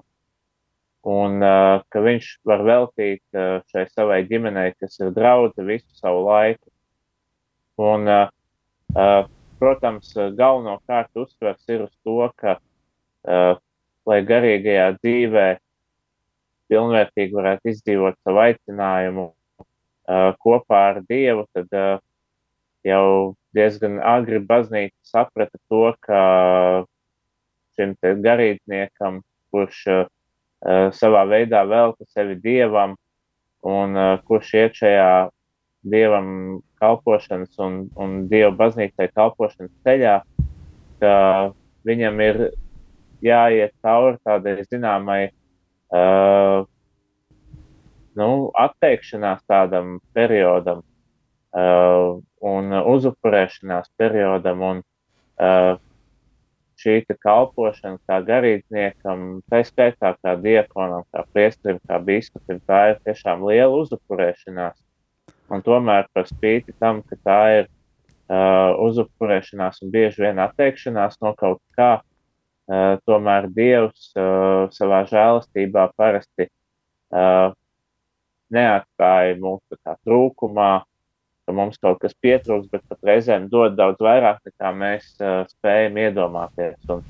un 1.10 1.40
ka 1.40 2.02
viņš 2.04 2.26
var 2.44 2.62
veltīt 2.68 3.38
šai 3.72 3.86
savai 3.88 4.18
ģimenei, 4.28 4.74
kas 4.76 5.00
ir 5.00 5.14
draudze, 5.16 5.64
visu 5.64 5.88
savu 5.96 6.26
laiku. 6.26 6.68
Un, 7.80 8.04
protams, 9.62 10.10
galvenokārt 10.36 11.16
uzsvers 11.16 11.72
ir 11.72 11.86
uz 11.86 11.94
to, 12.04 12.18
ka, 12.36 12.58
lai 13.24 14.20
garīgajā 14.28 14.90
dzīvē 15.00 15.48
pilnvērtīgi 16.70 17.36
varētu 17.36 17.72
izdzīvot 17.74 18.18
savu 18.24 18.44
aicinājumu 18.46 19.26
uh, 19.30 20.32
kopā 20.44 20.84
ar 20.92 21.02
Dievu, 21.10 21.46
tad 21.56 21.74
uh, 21.76 21.98
jau 22.86 23.36
diezgan 23.56 23.98
agri 24.06 24.40
baznīca 24.40 24.96
saprata 25.04 25.58
to, 25.70 25.84
ka 26.06 26.22
šim 27.78 27.96
garīdzniekam, 28.24 29.22
kurš 29.54 29.84
uh, 29.92 30.08
savā 30.96 31.26
veidā 31.30 31.64
velta 31.68 32.06
sevi 32.14 32.38
Dievam 32.44 32.96
un 33.66 33.98
uh, 33.98 34.16
kurš 34.28 34.54
iet 34.60 34.80
šajā 34.80 35.12
Dievam 35.90 36.60
kalpošanas 36.80 37.60
un, 37.64 37.86
un 37.96 38.26
Dieva 38.32 38.52
baznīcai 38.56 39.08
kalpošanas 39.16 39.72
ceļā, 39.88 40.16
ka 41.00 41.14
viņam 41.88 42.20
ir 42.24 42.40
jāiet 43.24 43.76
cauri 43.84 44.20
tādai 44.28 44.58
zināmai 44.68 45.30
uh, 45.96 46.64
nu, 48.20 48.30
atteikšanās 48.66 49.44
tādam 49.50 49.98
periodam 50.14 50.82
uh, 50.84 52.18
un 52.40 52.80
uzupurēšanās 52.96 53.92
periodam. 54.00 54.66
Un, 54.72 54.82
uh, 55.40 55.78
šī 56.80 57.02
kalpošana 57.20 58.00
kā 58.08 58.20
garīdzniekam, 58.24 59.42
tā 59.52 59.62
skaitā 59.68 60.14
kā 60.24 60.36
diekonam, 60.40 61.04
kā 61.12 61.26
priesterim, 61.34 61.80
kā 61.88 62.00
biskupim, 62.00 62.62
tā 62.68 62.94
ir 62.94 63.02
tiešām 63.08 63.44
liela 63.48 63.82
uzupurēšanās. 63.82 64.78
Un 65.50 65.66
tomēr 65.66 66.08
par 66.14 66.28
spīti 66.30 66.76
tam, 66.80 67.02
ka 67.04 67.18
tā 67.26 67.40
ir 67.58 67.66
uh, 67.68 68.78
uzupurēšanās 68.86 69.82
un 69.84 69.92
bieži 69.94 70.24
vien 70.28 70.40
atteikšanās 70.46 71.20
no 71.26 71.34
kaut 71.38 71.62
kā, 71.76 71.98
tomēr 73.10 73.48
Dievs 73.54 74.12
savā 74.76 75.00
žēlastībā 75.10 75.88
parasti 75.98 76.46
neatstāja 78.54 79.38
mūsu 79.42 79.78
trūkumā, 80.06 80.70
ka 81.46 81.56
mums 81.58 81.82
kaut 81.82 81.98
kas 82.04 82.14
pietrūks, 82.22 82.70
bet 82.70 82.86
pat 82.90 83.10
reizēm 83.10 83.48
dod 83.50 83.74
daudz 83.78 84.02
vairāk 84.06 84.44
nekā 84.46 84.74
mēs 84.78 85.10
spējam 85.56 85.98
iedomāties. 86.06 86.78
Un, 86.94 87.02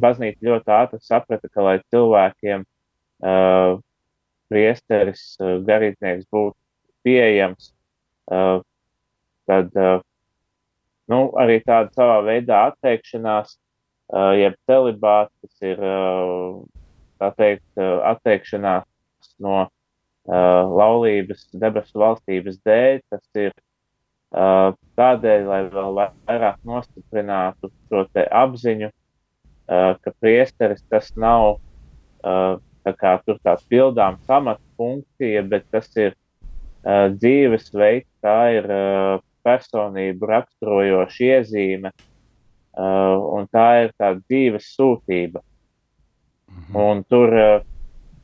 baznīca 0.00 0.48
ļoti 0.48 0.74
ātri 0.74 1.00
saprata, 1.02 1.50
ka, 1.50 1.64
lai 1.64 1.76
cilvēkiem 1.92 2.64
uh, 2.64 3.78
priesteris, 4.52 5.24
uh, 5.42 5.58
garīdznieks 5.66 6.28
būtu 6.32 6.56
pieejams, 7.06 7.72
uh, 8.32 8.60
tad 9.50 9.74
uh, 9.78 9.98
nu, 11.10 11.22
arī 11.40 11.60
tāda 11.66 11.92
savā 11.96 12.20
veidā 12.26 12.68
atteikšanās, 12.72 13.56
jeb 14.08 14.54
celibāts, 14.68 15.34
tas 15.42 15.64
ir 15.68 15.80
uh, 15.84 16.60
tā 17.20 17.32
teikt, 17.36 17.66
uh, 17.76 17.98
atteikšanās 18.14 18.86
no 19.42 19.66
laulības 20.28 21.46
debesu 21.56 21.96
valstības 22.02 22.58
dēļ, 22.60 22.98
tas 23.08 23.22
ir 23.40 23.54
tādēļ, 25.00 25.46
lai 25.48 25.60
vēl 25.72 25.94
vairāk 26.28 26.58
nostiprinātu 26.68 27.70
šo 27.88 28.02
apziņu, 28.12 28.90
ka 30.04 30.12
priesteris 30.20 30.84
tas 30.92 31.08
nav 31.16 31.62
tā 32.20 32.92
kā 33.00 33.14
tur 33.24 33.40
tā 33.40 33.56
pildām 33.72 34.20
samata 34.28 34.60
funkcija, 34.76 35.46
bet 35.48 35.64
tas 35.72 35.88
ir 35.96 36.12
dzīvesveids, 36.84 38.12
tā 38.20 38.38
ir 38.58 38.68
personību 39.48 40.28
raksturojoša 40.28 41.32
iezīme, 41.38 41.94
uh, 41.96 42.17
un 42.78 43.48
tā 43.50 43.68
ir 43.84 43.92
tā 43.98 44.12
dzīves 44.20 44.70
sūtība. 44.76 45.42
Mhm. 46.48 46.76
Un 46.78 47.04
tur, 47.04 47.34
uh, 47.34 47.60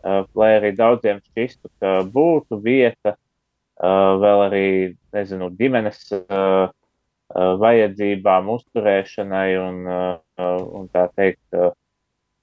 uh, 0.05 0.25
lai 0.35 0.51
arī 0.59 0.73
daudziem 0.77 1.21
šķistu, 1.25 1.71
ka 1.81 2.03
būtu 2.15 2.61
vieta, 2.63 3.15
uh, 3.15 4.15
vēl 4.23 4.45
arī, 4.49 4.67
nezinu, 5.15 5.51
ģimenes 5.59 6.01
uh, 6.17 6.69
uh, 6.71 7.55
vajadzībām, 7.61 8.51
uzturēšanai 8.55 9.49
un, 9.61 9.81
uh, 9.89 10.61
un 10.81 10.89
tā 10.93 11.09
teikt, 11.17 11.43
uh, 11.57 11.73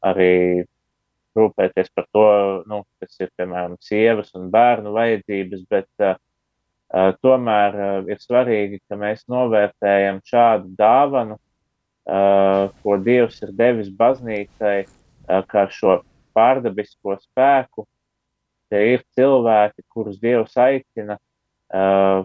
arī 0.05 0.65
rūpēties 1.37 1.93
par 1.95 2.09
to, 2.11 2.27
nu, 2.67 2.83
kas 2.99 3.21
ir, 3.23 3.31
piemēram, 3.39 3.77
sievas 3.79 4.33
un 4.35 4.49
bērnu 4.51 4.91
vajadzības, 4.97 5.63
bet 5.71 6.03
uh, 6.03 6.17
uh, 6.91 7.13
tomēr 7.23 7.77
uh, 7.77 7.93
ir 8.11 8.19
svarīgi, 8.19 8.81
ka 8.89 8.99
mēs 8.99 9.23
novērtējam 9.31 10.19
šādu 10.27 10.73
dāvanu, 10.75 11.37
uh, 11.39 11.50
ko 12.05 12.97
Dievs 13.05 13.41
ir 13.45 13.51
devis 13.57 13.91
baznīcai, 13.93 14.77
uh, 14.87 15.43
kā 15.47 15.67
šo 15.69 15.99
pārdabisko 16.35 17.17
spēku. 17.21 17.85
Tie 18.71 18.81
ir 18.95 19.05
cilvēki, 19.17 19.83
kurus 19.91 20.19
Dievs 20.21 20.55
aicina 20.59 21.17
uh, 21.19 22.23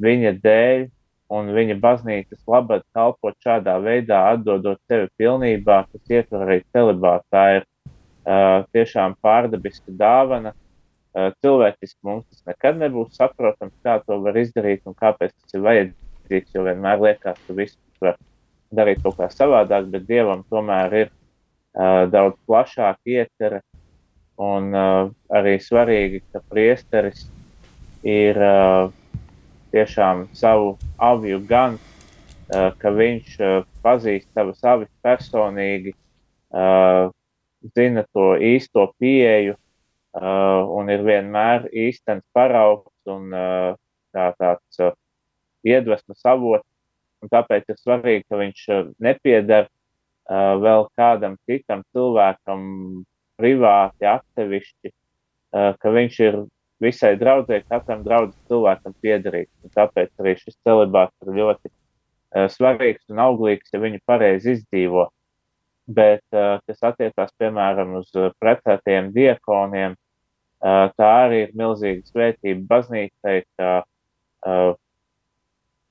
viņa 0.00 0.34
dēļ 0.44 0.86
un 1.30 1.52
viņa 1.54 1.76
baznīcas 1.80 2.42
labad 2.50 2.84
kalpot 2.96 3.36
šādā 3.44 3.76
veidā, 3.82 4.20
atdodot 4.34 4.80
sevi 4.90 5.08
pilnībā, 5.20 5.84
kas 5.92 6.16
ietver 6.16 6.46
arī 6.46 6.58
celibātu. 6.74 7.26
Tā 7.32 7.44
ir 7.58 7.66
uh, 7.66 8.66
tiešām 8.74 9.16
pārdabiska 9.24 9.94
dāvana. 9.96 10.54
Uh, 11.10 11.30
cilvēciski 11.42 11.98
mums 12.06 12.26
tas 12.28 12.44
nekad 12.52 12.78
nebūs 12.78 13.16
saprotams, 13.18 13.74
kā 13.82 13.98
to 14.06 14.20
var 14.22 14.36
izdarīt 14.38 14.84
un 14.86 14.94
kāpēc 14.98 15.32
tas 15.34 15.56
ir 15.56 15.64
vajadzīgs, 15.66 16.52
jo 16.54 16.66
vienmēr 16.68 17.00
liekas, 17.02 17.40
ka 17.46 17.56
viss 17.56 17.78
var 18.02 18.18
darīt 18.74 19.02
kaut 19.02 19.18
kā 19.18 19.28
savādāk, 19.32 19.88
bet 19.90 20.06
Dievam 20.08 20.44
tomēr 20.50 20.96
ir 21.02 21.08
uh, 21.10 22.06
daudz 22.10 22.38
plašāka 22.48 23.02
ietvere 23.10 23.62
un 24.40 24.70
uh, 24.74 25.10
arī 25.36 25.58
svarīgi, 25.60 26.22
ka 26.32 26.42
priesteris 26.48 27.26
ir 28.06 28.38
uh, 28.40 28.92
tiešām 29.74 30.28
savu 30.36 30.76
aviju 30.98 31.42
gan, 31.48 31.76
uh, 31.76 32.70
ka 32.78 32.94
viņš 32.94 33.34
uh, 33.40 33.56
pazīst 33.84 34.30
savas 34.34 34.62
avis 34.64 34.92
personīgi, 35.04 35.94
uh, 36.54 37.10
zina 37.76 38.06
to 38.14 38.32
īsto 38.38 38.86
pieeju 39.02 39.56
uh, 39.56 40.62
un 40.78 40.90
ir 40.94 41.04
vienmēr 41.04 41.68
īstenis 41.74 42.24
paraugs 42.32 42.90
un 43.10 43.34
uh, 43.34 43.76
tā, 44.14 44.30
tāds 44.40 44.82
uh, 44.82 44.94
iedvesmas 45.66 46.24
avots. 46.24 46.69
Un 47.20 47.32
tāpēc 47.32 47.68
ir 47.68 47.78
svarīgi, 47.80 48.24
ka 48.28 48.38
viņš 48.40 48.62
uh, 48.72 48.86
nepieder 49.04 49.66
uh, 49.66 50.56
vēl 50.62 50.86
kādam 50.98 51.36
citam 51.48 51.84
cilvēkam 51.94 52.62
privāti, 53.40 54.08
atsevišķi, 54.08 54.92
uh, 54.92 55.74
ka 55.80 55.92
viņš 55.96 56.18
ir 56.26 56.40
visai 56.80 57.12
draudzē, 57.20 57.60
katram 57.68 58.04
draudzes 58.06 58.40
cilvēkam 58.48 58.96
piederīgs. 59.04 59.52
Un 59.64 59.76
tāpēc 59.76 60.10
arī 60.22 60.36
šis 60.40 60.56
celibāts 60.64 61.26
ir 61.26 61.36
ļoti 61.36 61.68
uh, 61.68 62.46
svarīgs 62.52 63.04
un 63.12 63.24
auglīgs, 63.26 63.72
ja 63.72 63.82
viņu 63.82 64.00
pareizi 64.08 64.56
izdzīvo. 64.56 65.08
Bet, 65.90 66.24
uh, 66.32 66.60
kas 66.68 66.84
attiecās 66.92 67.34
piemēram 67.40 67.98
uz 68.00 68.12
precētiem 68.40 69.10
diekoniem, 69.12 69.96
uh, 69.96 70.86
tā 70.96 71.10
arī 71.26 71.46
ir 71.48 71.56
milzīga 71.58 72.06
svētība 72.08 72.64
baznīcai, 72.70 73.40
ka 73.58 73.72
uh, 73.82 74.72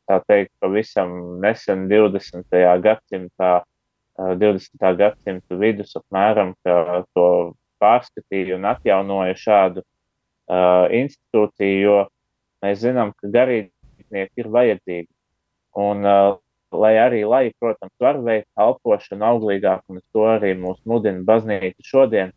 tā 0.09 0.19
teikt, 0.25 0.53
pavisam 0.63 1.11
nesen 1.43 1.85
20. 1.91 2.57
gadsimtā, 2.83 3.51
20. 4.17 4.87
gadsimta 4.99 5.57
vidus 5.61 5.95
apmēram, 5.99 6.55
ka 6.65 7.03
to 7.15 7.27
pārskatīja 7.79 8.57
un 8.57 8.67
atjaunoja 8.67 9.37
šādu 9.39 9.83
uh, 9.83 10.89
institūciju, 10.91 11.77
jo 11.85 11.99
mēs 12.65 12.81
zinām, 12.81 13.13
ka 13.15 13.31
garīdznieki 13.37 14.43
ir 14.43 14.49
vajadzīgi. 14.57 15.09
Un, 15.79 16.03
uh, 16.03 16.33
lai 16.75 16.95
arī, 16.99 17.21
lai, 17.29 17.45
protams, 17.61 17.93
var 18.01 18.19
veikt 18.25 18.49
kalpošanu 18.59 19.25
auglīgāk, 19.29 19.85
un 19.87 20.01
to 20.13 20.27
arī 20.33 20.51
mūs 20.59 20.81
mudina 20.89 21.23
baznīca 21.25 21.85
šodien, 21.85 22.35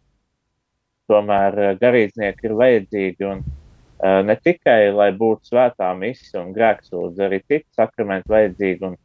tomēr 1.10 1.74
garīdznieki 1.82 2.46
ir 2.46 2.56
vajadzīgi. 2.62 3.32
Un, 3.32 3.42
uh, 3.42 3.61
ne 4.02 4.36
tikai, 4.42 4.90
lai 4.94 5.10
būtu 5.14 5.52
svētā 5.52 5.92
misija 5.98 6.42
un 6.42 6.52
grēksūdze, 6.56 7.26
arī 7.26 7.42
citi 7.46 7.66
sakramenti 7.76 8.32
vajadzīgi. 8.32 8.88
Un, 8.88 8.96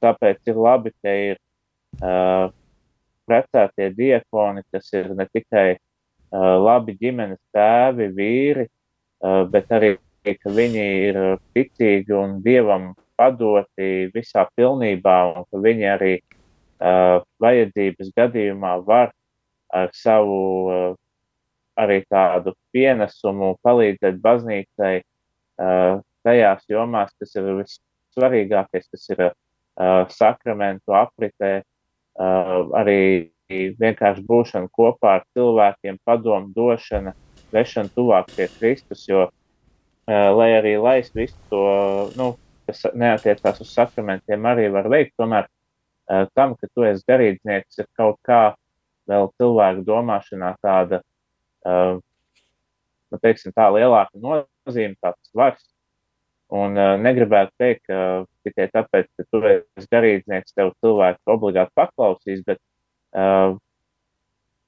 tāpēc 0.00 0.46
ir 0.48 0.60
labi, 0.62 0.92
ka 1.02 1.14
ir 1.30 1.40
precētie 3.26 3.90
diakoni, 3.96 4.62
kas 4.72 4.92
ir 4.94 5.10
ne 5.18 5.26
tikai 5.28 5.68
labi 6.32 6.96
ģimenes 7.00 7.40
tēvi, 7.54 8.08
vīri, 8.16 8.66
bet 9.52 9.72
arī, 9.74 9.96
ka 10.26 10.52
viņi 10.52 10.86
ir 11.08 11.20
ticīgi 11.54 12.14
un 12.16 12.40
dievam 12.44 12.94
padoti 13.16 14.10
visā 14.14 14.46
pilnībā, 14.56 15.16
un 15.32 15.46
ka 15.48 15.60
viņi 15.62 15.88
arī 15.88 16.12
uh, 16.18 17.22
vajadzības 17.42 18.12
gadījumā 18.16 18.76
var 18.86 19.12
ar 19.72 19.92
savu 19.96 20.40
uh, 20.68 20.96
arī 21.80 22.00
tādu 22.10 22.54
pienesumu 22.74 23.54
palīdzēt 23.64 24.18
baznīcai 24.22 24.94
uh, 25.00 26.00
tajās 26.26 26.66
jomās, 26.70 27.12
kas 27.20 27.36
ir 27.38 27.48
vissvarīgākais, 27.60 28.88
kas 28.92 29.08
ir 29.14 29.22
uh, 29.28 29.32
sakramentu 30.12 30.96
apritē, 30.96 31.52
uh, 31.62 32.54
arī 32.80 33.00
vienkārši 33.78 34.24
būšana 34.26 34.72
kopā 34.74 35.20
ar 35.20 35.26
cilvēkiem, 35.36 36.00
padomu 36.04 36.50
došana, 36.56 37.14
vešana 37.54 37.92
tuvāk 37.94 38.32
pie 38.34 38.48
Kristus, 38.56 39.04
jo, 39.08 39.28
uh, 39.28 40.28
lai 40.38 40.50
arī 40.56 40.76
laist 40.82 41.14
visu 41.14 41.36
to, 41.52 41.66
nu, 42.18 42.32
kas 42.66 42.88
neatiecās 42.94 43.60
uz 43.62 43.70
sakramentiem, 43.70 44.48
arī 44.50 44.66
var 44.74 44.88
veikt, 44.90 45.14
tomēr 45.20 45.46
tam, 46.34 46.54
ka 46.54 46.68
tu 46.74 46.84
esi 46.86 47.02
garīdznieks, 47.08 47.80
ir 47.82 47.86
kaut 47.98 48.18
kā 48.26 48.54
vēl 49.10 49.30
cilvēku 49.38 49.84
domāšanā 49.86 50.52
tāda, 50.62 51.00
uh, 51.66 51.96
nu, 53.10 53.20
teiksim, 53.22 53.54
tā 53.56 53.68
lielāka 53.74 54.14
nozīme, 54.22 54.96
tāds 55.02 55.32
svars. 55.32 55.64
Un 56.54 56.78
uh, 56.78 56.94
negribētu 57.02 57.52
teikt, 57.58 57.82
ka 57.90 58.24
tikai 58.46 58.68
tāpēc, 58.70 59.10
ka 59.18 59.26
tu 59.34 59.42
esi 59.50 59.90
garīdznieks, 59.90 60.54
tev 60.54 60.70
cilvēks 60.78 61.34
obligāti 61.34 61.74
paklausīs, 61.74 62.44
bet 62.46 62.62
Uh, 63.16 63.56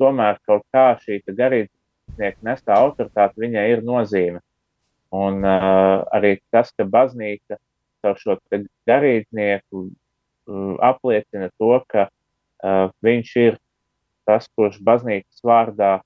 tomēr 0.00 0.38
kaut 0.48 0.62
kā 0.72 0.94
šī 1.02 1.18
garīdznieka 1.26 2.46
nestā 2.46 2.78
autoritāte 2.80 3.42
viņai 3.42 3.64
ir 3.74 3.82
nozīme. 3.84 4.40
Un 5.12 5.42
uh, 5.44 6.04
arī 6.16 6.38
tas, 6.54 6.70
ka 6.72 6.86
baznīca 6.88 7.58
caur 8.04 8.20
šo 8.22 8.38
garīdznieku 8.88 9.82
uh, 9.84 10.74
apliecina 10.90 11.50
to, 11.60 11.74
ka 11.92 12.06
uh, 12.08 12.88
viņš 13.04 13.34
ir 13.42 13.58
tas, 14.28 14.48
kurš 14.56 14.80
baznīcas 14.84 15.44
vārdā 15.44 15.98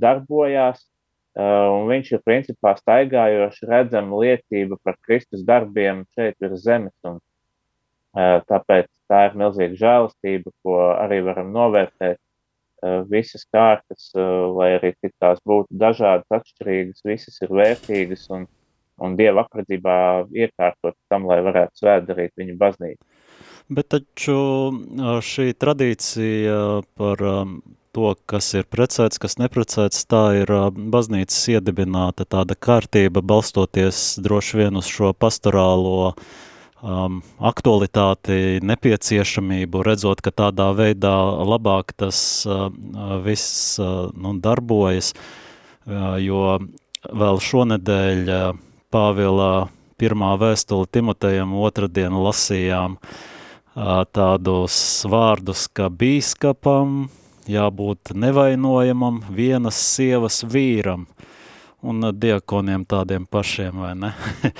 darbojās, 0.00 0.82
uh, 0.82 1.68
un 1.76 1.86
viņš 1.90 2.12
ir 2.16 2.24
principā 2.26 2.74
staigājoši 2.78 3.68
redzama 3.70 4.22
liecība 4.24 4.78
par 4.84 4.98
Kristus 5.06 5.44
darbiem 5.48 6.04
šeit 6.16 6.36
virs 6.42 6.64
zemes. 6.66 6.96
Un, 7.08 7.18
uh, 7.18 8.40
tāpēc 8.48 8.90
tā 9.12 9.26
ir 9.28 9.38
milzīga 9.40 9.78
žēlastība, 9.80 10.52
ko 10.64 10.78
arī 10.96 11.22
varam 11.24 11.52
novērtēt 11.54 12.20
visas 13.06 13.44
kārtas, 13.54 14.10
lai 14.56 14.72
arī 14.78 14.92
tās 15.22 15.38
būtu 15.46 15.70
dažādas, 15.78 16.26
atšķirīgas, 16.34 17.04
visas 17.06 17.38
ir 17.44 17.52
vērtīgas 17.54 18.26
un, 18.34 18.48
un 18.98 19.14
Dieva 19.18 19.44
apredzībā 19.44 20.26
iekārtot 20.34 20.96
tam, 21.12 21.28
lai 21.30 21.38
varētu 21.46 21.84
svētdarīt 21.84 22.34
viņu 22.40 22.56
baznīcu. 22.58 23.04
Bet 23.72 23.92
taču 23.94 24.36
šī 25.22 25.52
tradīcija 25.54 26.82
par 26.98 27.22
to, 27.92 28.14
kas 28.26 28.52
ir 28.58 28.68
precēts, 28.68 29.20
kas 29.22 29.38
neprecēts, 29.40 30.06
tā 30.08 30.22
ir 30.42 30.52
baznīcas 30.92 31.42
iedibināta 31.56 32.24
tāda 32.24 32.56
kārtība, 32.56 33.20
balstoties 33.20 34.16
droši 34.22 34.62
vien 34.64 34.80
uz 34.80 34.88
šo 34.88 35.12
pastorālo 35.12 35.98
uh, 36.12 36.24
um, 36.82 37.20
aktualitāti, 37.38 38.60
nepieciešamību, 38.66 39.82
redzot, 39.86 40.22
ka 40.22 40.34
tādā 40.34 40.70
veidā 40.76 41.14
labāk 41.46 41.94
tas 41.96 42.18
uh, 42.46 42.68
viss 43.24 43.78
uh, 43.80 44.10
nu, 44.18 44.34
darbojas, 44.42 45.12
uh, 45.86 46.18
jo 46.22 46.58
vēl 47.08 47.42
šonedēļ 47.42 48.22
uh, 48.28 48.52
Pāvila 48.92 49.70
pirmā 49.96 50.34
vēstule 50.36 50.84
Timotejam 50.92 51.54
otrdienu 51.56 52.26
lasījām 52.26 52.98
uh, 52.98 54.02
tādus 54.12 54.76
vārdus, 55.08 55.64
ka 55.72 55.88
bīskapam 55.88 57.06
jābūt 57.50 58.12
nevainojamam 58.14 59.22
vienas 59.30 59.78
sievas 59.80 60.42
vīram, 60.44 61.06
un 61.82 62.12
diakoniem 62.14 62.84
tādiem 62.86 63.26
pašiem, 63.26 63.82
vai 63.82 63.94
ne? 63.98 64.12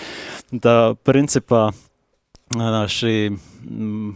Tā 0.65 0.95
principā 1.07 1.71
šī 2.53 3.15
mm, 3.33 4.13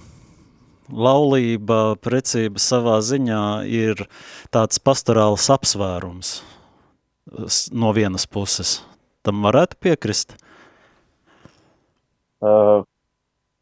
laulība, 0.92 1.96
precība 2.02 2.60
savā 2.60 2.98
ziņā 3.00 3.66
ir 3.70 4.06
tāds 4.50 4.78
pastorāls 4.78 5.48
apsvērums 5.50 6.42
no 7.72 7.92
vienas 7.92 8.26
puses. 8.26 8.82
Tam 9.22 9.42
varētu 9.42 9.76
piekrist? 9.82 10.36
Uh, 12.38 12.84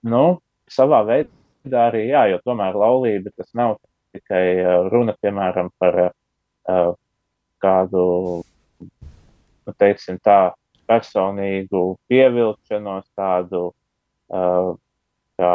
nu, 0.05 0.40
savā 0.68 1.05
veidā 1.07 1.86
arī 1.88 2.09
jā, 2.11 2.26
jo 2.34 2.40
tomēr 2.44 2.76
laulība 2.76 3.30
tas 3.36 3.48
nav 3.55 3.78
tikai 4.15 4.89
runa, 4.93 5.15
piemēram, 5.23 5.71
par 5.79 6.01
kādu, 7.65 8.05
nu, 8.81 9.75
teiksim 9.81 10.19
tā, 10.25 10.55
personīgu 10.85 11.97
pievilkšanos, 12.12 13.07
tādu 13.17 13.71
kā 15.41 15.55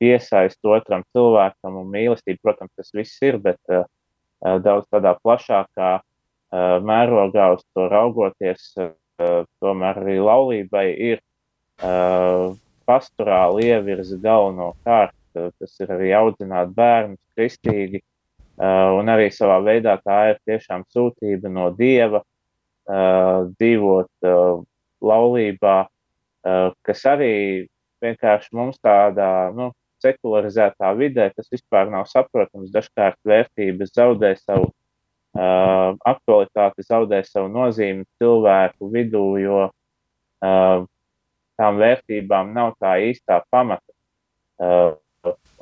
piesaist 0.00 0.64
otram 0.64 1.02
cilvēkam 1.12 1.80
un 1.82 1.90
mīlestību. 1.90 2.38
Protams, 2.42 2.72
tas 2.78 2.94
viss 2.94 3.18
ir, 3.26 3.40
bet 3.42 3.60
daudz 4.40 4.86
tādā 4.94 5.16
plašākā 5.20 5.90
mērogā 6.86 7.50
uz 7.56 7.66
to 7.74 7.88
raugoties, 7.90 8.70
tomēr 9.60 10.00
arī 10.00 10.16
laulībai 10.22 10.86
ir 11.10 11.20
pastorāli 12.88 13.68
ievirza 13.74 14.16
galvenokārt. 14.22 15.16
Tas 15.34 15.74
ir 15.82 15.92
arī 15.94 16.10
audzināt 16.16 16.72
bērnus 16.76 17.20
kristīgi, 17.36 18.00
uh, 18.00 18.96
un 18.98 19.12
arī 19.12 19.28
savā 19.34 19.60
veidā 19.66 19.96
tā 20.02 20.20
ir 20.32 20.40
tiešām 20.48 20.84
sūtība 20.90 21.52
no 21.52 21.70
Dieva 21.76 22.22
uh, 22.24 23.48
dzīvot 23.56 24.30
laulībā, 25.00 25.76
kas 26.84 27.02
arī 27.08 27.34
vienkārši 28.04 28.52
mums 28.56 28.78
tādā 28.84 29.50
nu, 29.56 29.70
sekularizētā 30.00 30.92
vidē 30.96 31.28
tas 31.34 31.48
vispār 31.52 31.90
nav 31.92 32.06
saprotams. 32.10 32.72
Dažkārt 32.72 33.18
vērtības 33.28 33.92
zaudē 33.96 34.32
savu 34.40 34.70
uh, 34.70 35.96
aktualitāti, 36.08 36.86
zaudē 36.86 37.22
savu 37.28 37.50
nozīmi 37.52 38.06
cilvēku 38.20 38.90
vidū, 38.94 39.24
jo 39.42 39.60
uh, 39.68 40.88
tām 41.60 41.80
vērtībām 41.82 42.54
nav 42.56 42.74
tā 42.80 42.96
īstā 43.10 43.42
pamata. 43.52 43.92
Uh, 44.60 44.96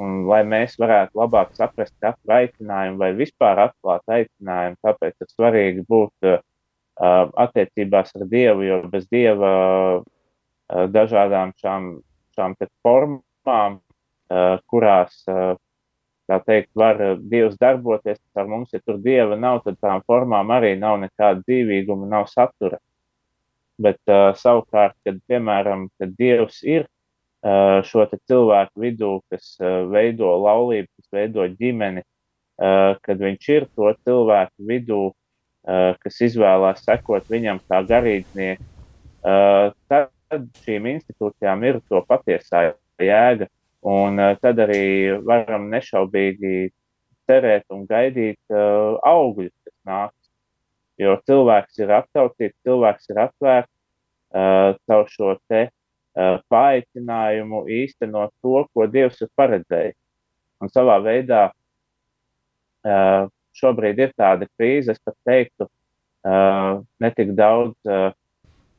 un, 0.03 0.21
lai 0.31 0.43
mēs 0.47 0.77
varētu 0.81 1.19
labāk 1.19 1.55
saprast 1.59 1.95
katru 2.03 2.35
aicinājumu 2.39 3.01
vai 3.03 3.13
vispār 3.19 3.65
atklāt 3.69 4.05
aicinājumu, 4.19 4.79
tāpēc 4.87 5.17
ir 5.25 5.31
svarīgi 5.33 5.87
būt 5.89 6.29
uh, 6.31 6.39
attiecībās 7.47 8.15
ar 8.19 8.27
Dievu, 8.31 8.67
jo 8.67 8.83
bez 8.93 9.09
Dieva 9.11 9.53
uh, 10.01 10.85
dažādām 10.95 11.55
šām 11.59 11.97
šām 12.39 12.55
formām, 12.87 13.79
uh, 14.31 14.59
kurās, 14.71 15.23
uh, 15.31 15.57
tā 16.29 16.39
teikt, 16.47 16.71
var 16.79 17.01
Dievs 17.19 17.57
darboties 17.59 18.21
ar 18.39 18.47
mums. 18.47 18.73
Ja 18.73 18.81
tur 18.85 19.01
Dieva 19.03 19.37
nav, 19.37 19.63
tad 19.65 19.81
tām 19.83 20.05
formām 20.07 20.53
arī 20.55 20.77
nav 20.79 21.01
nekāda 21.03 21.43
dzīvīguma, 21.47 22.07
nav 22.07 22.29
satura. 22.31 22.79
Bet 23.79 24.01
uh, 24.11 24.31
savukārt, 24.39 24.97
kad, 25.07 25.19
piemēram, 25.31 25.89
kad 25.99 26.15
Dievs 26.19 26.63
ir 26.67 26.87
šo 27.43 28.07
cilvēku 28.27 28.83
vidū, 28.83 29.21
kas 29.31 29.55
uh, 29.63 29.87
veido 29.91 30.33
laulību, 30.43 30.89
kas 30.99 31.13
veido 31.13 31.47
ģimeni, 31.47 32.03
uh, 32.03 32.99
kad 33.03 33.19
viņš 33.19 33.49
ir 33.55 33.67
to 33.75 33.93
cilvēku 34.05 34.67
vidū, 34.67 35.13
kas 35.69 36.15
izvēlās 36.25 36.81
sekot 36.81 37.27
viņam 37.29 37.59
kā 37.69 37.83
garīdznieks, 37.85 38.63
uh, 39.21 39.75
tad 39.91 40.47
šīm 40.65 40.87
institūcijām 40.95 41.65
ir 41.69 41.81
to 41.91 42.01
patiesā 42.09 42.71
jēga. 43.03 43.51
Un 43.85 44.17
tad 44.41 44.59
arī 44.59 45.19
varam 45.23 45.69
nešaubīgi 45.71 46.71
cerēt 47.29 47.69
un 47.71 47.85
gaidīt 47.87 48.41
augļus, 48.51 49.53
kas 49.53 49.75
nāks. 49.87 50.31
Jo 50.99 51.15
cilvēks 51.29 51.79
ir 51.85 51.93
aptautīts, 51.95 52.57
cilvēks 52.67 53.13
ir 53.13 53.21
atvērts 53.29 54.81
caur 54.89 55.13
šo 55.13 55.37
te 55.47 55.69
paaicinājumu 56.51 57.65
īstenot 57.71 58.33
to, 58.43 58.65
ko 58.75 58.87
Dievs 58.91 59.21
ir 59.23 59.31
paredzējis. 59.39 59.97
Un 60.63 60.73
savā 60.75 60.99
veidā 61.05 61.49
šobrīd 63.59 64.01
ir 64.03 64.15
tāda 64.19 64.49
krīze, 64.57 64.95
es 64.95 65.03
pat 65.05 65.15
teiktu, 65.27 65.69
uh, 65.69 66.81
ne 67.01 67.11
tik 67.15 67.35
daudz 67.39 67.77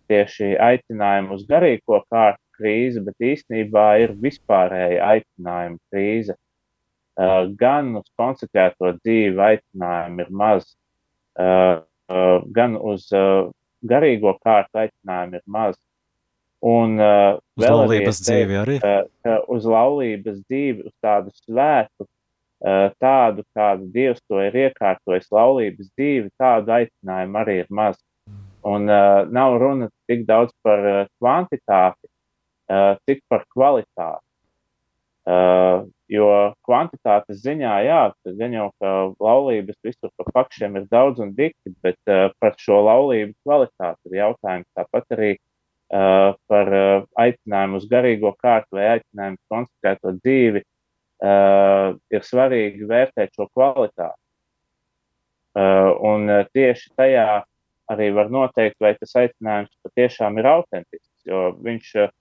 tieši 0.09 0.55
aicinājumu 0.57 1.37
uz 1.37 1.45
garīgo 1.49 2.01
kārtu 2.09 2.41
krīzi, 2.59 3.01
bet 3.05 3.27
īstenībā 3.31 3.87
ir 4.03 4.15
vispārēja 4.19 5.05
aicinājuma 5.13 5.79
krīze. 5.91 6.35
Gan 7.59 7.93
uz 7.99 8.07
koncentrēto 8.19 8.93
dzīvi 9.01 9.41
aicinājumu 9.43 10.23
ir 10.23 10.31
maz, 10.41 10.69
gan 11.35 12.77
uz 12.79 13.07
garīgo 13.91 14.35
kārtu 14.43 14.83
aicinājumu 14.85 15.39
ir 15.39 15.45
maz. 15.45 15.77
Un 16.60 16.97
uh, 16.99 17.38
uz 17.55 17.64
laulības 17.64 18.20
dzīvi 18.26 18.57
arī? 18.60 18.78
Uh, 18.84 19.38
uz 19.55 19.64
laulības 19.68 20.41
dzīvi, 20.43 20.89
uz 20.89 20.93
tādu 20.99 21.32
svētu, 21.45 22.03
uh, 22.03 22.89
tādu, 22.99 23.45
kādu 23.55 23.88
Dievs 23.93 24.20
to 24.28 24.41
ir 24.43 24.57
iekārtojis 24.68 25.30
laulības 25.32 25.88
dzīvi, 25.93 26.34
tādu 26.39 26.76
aicinājumu 26.82 27.39
arī 27.39 27.62
ir 27.64 27.70
maz. 27.72 27.99
Un 28.68 28.91
uh, 28.91 29.24
nav 29.32 29.55
runa 29.62 29.88
tik 30.12 30.26
daudz 30.28 30.51
par 30.66 30.84
uh, 30.84 31.05
kvantitāti, 31.22 32.10
uh, 32.68 32.97
cik 33.07 33.24
par 33.32 33.47
kvalitāti. 33.55 34.26
Uh, 35.30 35.86
jo 36.10 36.28
kvantitātes 36.66 37.39
ziņā, 37.43 37.74
jā, 37.86 38.01
gan 38.36 38.55
jau 38.55 38.72
ka 38.82 38.93
laulības 39.22 39.78
visur 39.86 40.12
pa 40.18 40.26
pakšiem 40.41 40.76
ir 40.80 40.88
daudz 40.91 41.22
un 41.24 41.32
dikti, 41.38 41.72
bet 41.86 41.99
uh, 42.10 42.34
par 42.41 42.57
šo 42.60 42.82
laulību 42.84 43.38
kvalitāti 43.45 44.10
ir 44.10 44.18
jautājums. 44.26 44.68
Tāpat 44.76 45.16
arī 45.16 45.36
uh, 45.38 45.48
par 45.89 46.69
uh, 46.75 47.05
aicinājumu 47.17 47.79
uz 47.79 47.85
garīgo 47.89 48.33
kārtu 48.37 48.77
vai 48.77 48.85
aicinājumu 48.95 49.39
koncentrēto 49.49 50.13
dzīvi 50.19 50.61
uh, 50.61 51.95
ir 52.13 52.25
svarīgi 52.25 52.89
vērtēt 52.89 53.33
šo 53.33 53.47
kvalitāti. 53.49 54.19
Uh, 55.57 55.95
un 56.05 56.29
uh, 56.29 56.45
tieši 56.53 56.93
tajā 56.93 57.41
arī 57.89 58.11
var 58.13 58.29
noteikt, 58.29 58.77
vai 58.81 58.93
tas 58.99 59.15
aicinājums 59.17 59.73
patiešām 59.87 60.37
ir 60.37 60.49
autentisks. 60.51 61.09
Jo 61.25 61.49
viņš 61.57 61.91
uh, 62.03 62.13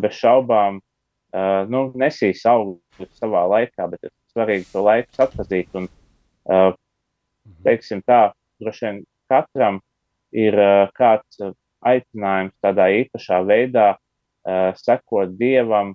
bez 0.00 0.16
šaubām 0.16 0.80
uh, 0.80 1.68
nu, 1.68 1.84
nesīs 2.00 2.44
augļus 2.48 3.20
savā 3.20 3.44
laikā, 3.52 3.90
bet 3.92 4.08
ir 4.08 4.14
svarīgi 4.32 4.68
to 4.72 4.84
laiku 4.86 5.24
atpazīt. 5.26 5.76
Un, 5.76 5.90
uh, 6.48 6.72
teiksim 7.68 8.00
tā, 8.08 8.30
droši 8.62 8.86
vien 8.86 9.02
katram 9.28 9.82
ir 10.32 10.56
uh, 10.56 10.88
kāds 10.96 11.42
aicinājums 11.92 12.54
tādā 12.64 12.88
īpašā 13.02 13.40
veidā 13.48 13.88
uh, 13.94 14.70
sekot 14.78 15.34
dievam 15.40 15.94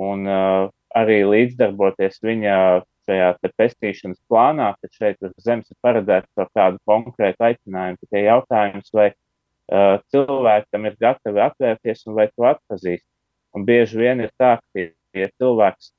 un 0.00 0.28
uh, 0.28 0.68
arī 0.96 1.22
līdzdarboties 1.28 2.20
viņa 2.22 2.56
šajā 3.02 3.30
pestīšanas 3.58 4.20
plānā, 4.30 4.72
tad 4.78 4.92
šeit 4.94 5.26
uz 5.26 5.32
zemes 5.42 5.70
ir 5.72 5.78
paredzēts 5.82 6.38
ar 6.38 6.50
kādu 6.54 6.78
konkrētu 6.86 7.48
aicinājumu. 7.48 7.98
Tikai 8.04 8.22
jautājums, 8.28 8.92
vai 8.94 9.08
uh, 9.10 9.98
cilvēkam 10.14 10.86
ir 10.86 11.00
gatavi 11.02 11.42
atvērties 11.48 12.06
un 12.06 12.20
vai 12.20 12.28
to 12.30 12.46
atpazīst. 12.46 13.08
Un 13.52 13.66
bieži 13.68 13.98
vien 14.00 14.22
ir 14.24 14.30
tā, 14.40 14.54
ka, 14.72 14.86
ja 15.18 15.28
cilvēks 15.36 15.92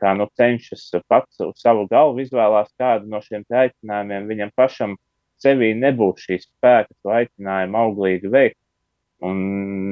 kā 0.00 0.14
nu, 0.16 0.26
cenšas 0.38 0.88
pats 1.08 1.42
uz 1.44 1.60
savu 1.60 1.86
galvu 1.90 2.22
izvēlās 2.24 2.72
kādu 2.80 3.10
no 3.12 3.20
šiem 3.24 3.44
aicinājumiem, 3.44 4.28
viņam 4.30 4.52
pašam 4.56 4.96
sevī 5.42 5.70
nebūs 5.78 6.26
šī 6.26 6.40
spēka 6.42 6.94
to 7.02 7.14
aicinājumu 7.16 7.80
auglīgi 7.84 8.32
veikt. 8.32 8.58
Un 9.26 9.40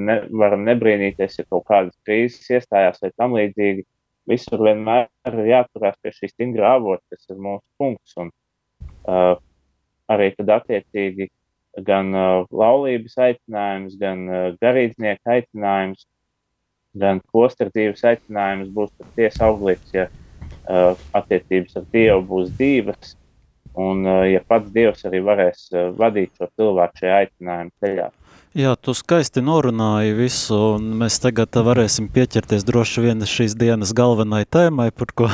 ne, 0.09 0.23
varam 0.41 0.65
nebrīnīties, 0.65 1.41
ja 1.41 1.45
kaut 1.51 1.67
kādas 1.69 1.97
krīzes 2.07 2.49
iestājās 2.59 3.03
vai 3.03 3.11
tam 3.17 3.37
līdzīgi. 3.37 3.85
Visur 4.29 4.61
vienmēr 4.65 5.09
ir 5.29 5.41
jāturās 5.49 5.97
pie 6.05 6.13
šī 6.13 6.31
stingrā 6.33 6.75
avota, 6.79 7.05
kas 7.13 7.29
ir 7.33 7.41
mūsu 7.45 7.65
punkts. 7.81 8.17
Un, 8.21 8.33
uh, 9.09 9.35
arī 10.13 10.31
tad 10.37 10.53
attiecīgi 10.59 11.29
gan 11.85 12.13
uh, 12.17 12.47
laulības 12.53 13.19
aicinājums, 13.29 13.97
gan 14.01 14.25
uh, 14.29 14.39
garīdznieka 14.63 15.37
aicinājums, 15.37 16.07
gan 16.99 17.21
klostra 17.33 17.69
dzīves 17.71 18.05
aicinājums 18.13 18.73
būs 18.75 18.93
patiesi 19.01 19.45
auglīgs, 19.45 19.93
ja 19.95 20.09
uh, 20.09 20.95
attiecības 21.19 21.79
ar 21.81 21.89
Dievu 21.93 22.25
būs 22.33 22.53
divas. 22.59 23.15
Un, 23.79 24.07
uh, 24.07 24.25
ja 24.29 24.41
pats 24.47 24.71
Dievs 24.75 25.05
arī 25.09 25.21
varēs 25.25 25.69
uh, 25.75 25.91
vadīt 25.99 26.33
šo 26.39 26.49
cilvēku 26.59 27.03
šajā 27.03 27.19
aicinājuma 27.25 27.75
ceļā. 27.83 28.09
Jā, 28.59 28.73
tu 28.81 28.95
skaisti 28.97 29.43
norunāji 29.45 30.15
visu, 30.17 30.57
un 30.79 30.87
mēs 30.99 31.21
tagad 31.23 31.55
varēsim 31.63 32.09
pieķerties 32.11 32.65
droši 32.67 33.05
vien 33.05 33.27
šīs 33.29 33.55
dienas 33.61 33.93
galvenai 33.95 34.47
tēmai, 34.49 34.89
par 34.91 35.13
ko 35.15 35.29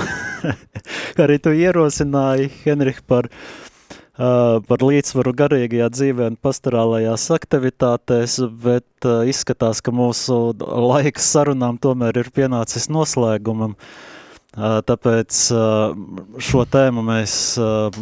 arī 1.24 1.38
tu 1.40 1.54
ierosināji, 1.54 2.50
Henrih, 2.64 2.98
par, 3.08 3.30
uh, 3.30 4.58
par 4.66 4.84
līdzsvaru 4.84 5.32
garīgajā 5.40 5.92
dzīvē 5.94 6.32
un 6.32 6.40
pastorālajās 6.42 7.28
aktivitātēs, 7.38 8.40
bet 8.66 9.08
uh, 9.08 9.22
izskatās, 9.30 9.80
ka 9.80 9.94
mūsu 9.94 10.40
laiks 10.60 11.30
sarunām 11.36 11.78
tomēr 11.80 12.18
ir 12.24 12.34
pienācis 12.34 12.90
noslēgumam. 12.92 13.78
Uh, 13.78 14.13
Tāpēc 14.54 15.38
šo 16.46 16.60
tēmu 16.70 17.02
mēs 17.02 17.32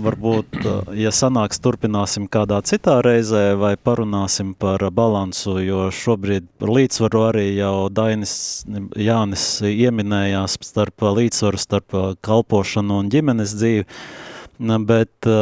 varbūt, 0.05 0.59
ja 1.01 1.09
sanāks, 1.15 1.63
turpināsim 1.65 2.27
kādā 2.29 2.59
citā 2.69 2.99
reizē 3.05 3.55
vai 3.57 3.73
parunāsim 3.81 4.53
par 4.61 4.85
balansu, 4.93 5.57
jo 5.65 5.87
šobrīd 5.89 6.51
par 6.61 6.75
līdzsvaru 6.77 7.25
arī 7.31 7.47
jau 7.57 7.89
Dainis 7.89 8.35
Jānis 9.01 9.47
ieminējās 9.65 10.59
starp 10.61 11.09
līdzsvaru 11.17 11.63
starp 11.65 11.99
kalpošanu 12.21 13.01
un 13.01 13.09
ģimenes 13.09 13.57
dzīvi, 13.57 13.89
bet, 14.93 15.33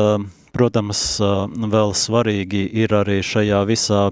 protams, 0.55 1.05
vēl 1.75 1.95
svarīgi 1.99 2.69
ir 2.87 2.95
arī 3.03 3.19
šajā 3.27 3.65
visā 3.67 4.09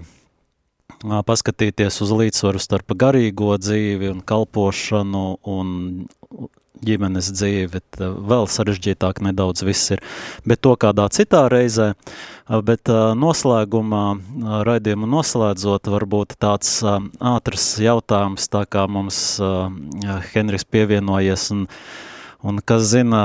paskatīties 0.98 2.02
uz 2.02 2.10
līdzsvaru 2.10 2.58
starp 2.58 2.98
garīgo 2.98 3.54
dzīvi 3.54 4.10
un 4.10 4.22
kalpošanu 4.26 5.26
un 5.46 6.08
ģimenes 6.84 7.30
dzīve, 7.34 7.82
uh, 8.00 8.16
vēl 8.30 8.48
sarežģītāk 8.50 9.22
nedaudz 9.24 9.64
viss 9.66 9.94
ir. 9.94 10.02
Bet 10.48 10.62
to 10.64 10.74
kādā 10.80 11.08
citā 11.14 11.46
reizē, 11.52 11.92
uh, 11.92 12.60
bet 12.64 12.90
uh, 12.92 13.12
noslēgumā, 13.18 14.04
raidījumu 14.68 15.08
noslēdzot, 15.10 15.90
varbūt 15.92 16.36
tāds 16.40 16.78
ātrs 16.84 17.70
jautājums, 17.82 18.48
tā 18.52 18.64
kā 18.70 18.86
mums 18.90 19.18
Henris 20.32 20.64
pievienojies 20.64 21.48
un, 21.54 21.66
un 22.46 22.60
kas 22.64 22.88
zina, 22.92 23.22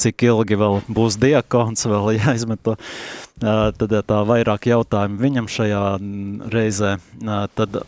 cik 0.00 0.24
ilgi 0.28 0.58
vēl 0.60 0.80
būs 0.88 1.18
diakons, 1.20 1.86
vēl 1.90 2.14
jāizmeto, 2.20 2.76
tad 3.40 3.96
tā 4.06 4.20
vairāk 4.28 4.70
jautājumu 4.70 5.20
viņam 5.20 5.50
šajā 5.50 5.82
reizē, 6.54 6.96
tad 7.58 7.82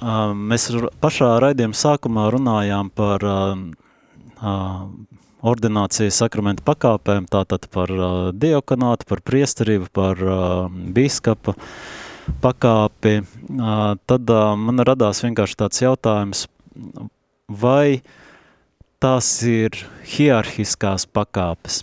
Mēs 0.00 0.70
pašā 1.02 1.34
raidījuma 1.44 1.76
sākumā 1.76 2.30
runājām 2.32 2.88
par 2.96 3.24
ordinācijas 5.40 6.20
sakramentu 6.22 6.64
pakāpēm, 6.64 7.26
tātad 7.28 7.66
par 7.72 7.92
diokonātu, 8.32 9.08
par 9.08 9.20
priesterību, 9.24 9.90
par 9.92 10.24
bīskapa 10.96 11.54
pakāpi. 12.40 13.14
Tad 14.08 14.34
man 14.64 14.84
radās 14.88 15.20
vienkārši 15.24 15.60
tāds 15.64 15.84
jautājums, 15.84 16.46
vai 17.48 18.00
tās 19.00 19.32
ir 19.44 19.76
hierarhiskās 20.16 21.08
pakāpes? 21.12 21.82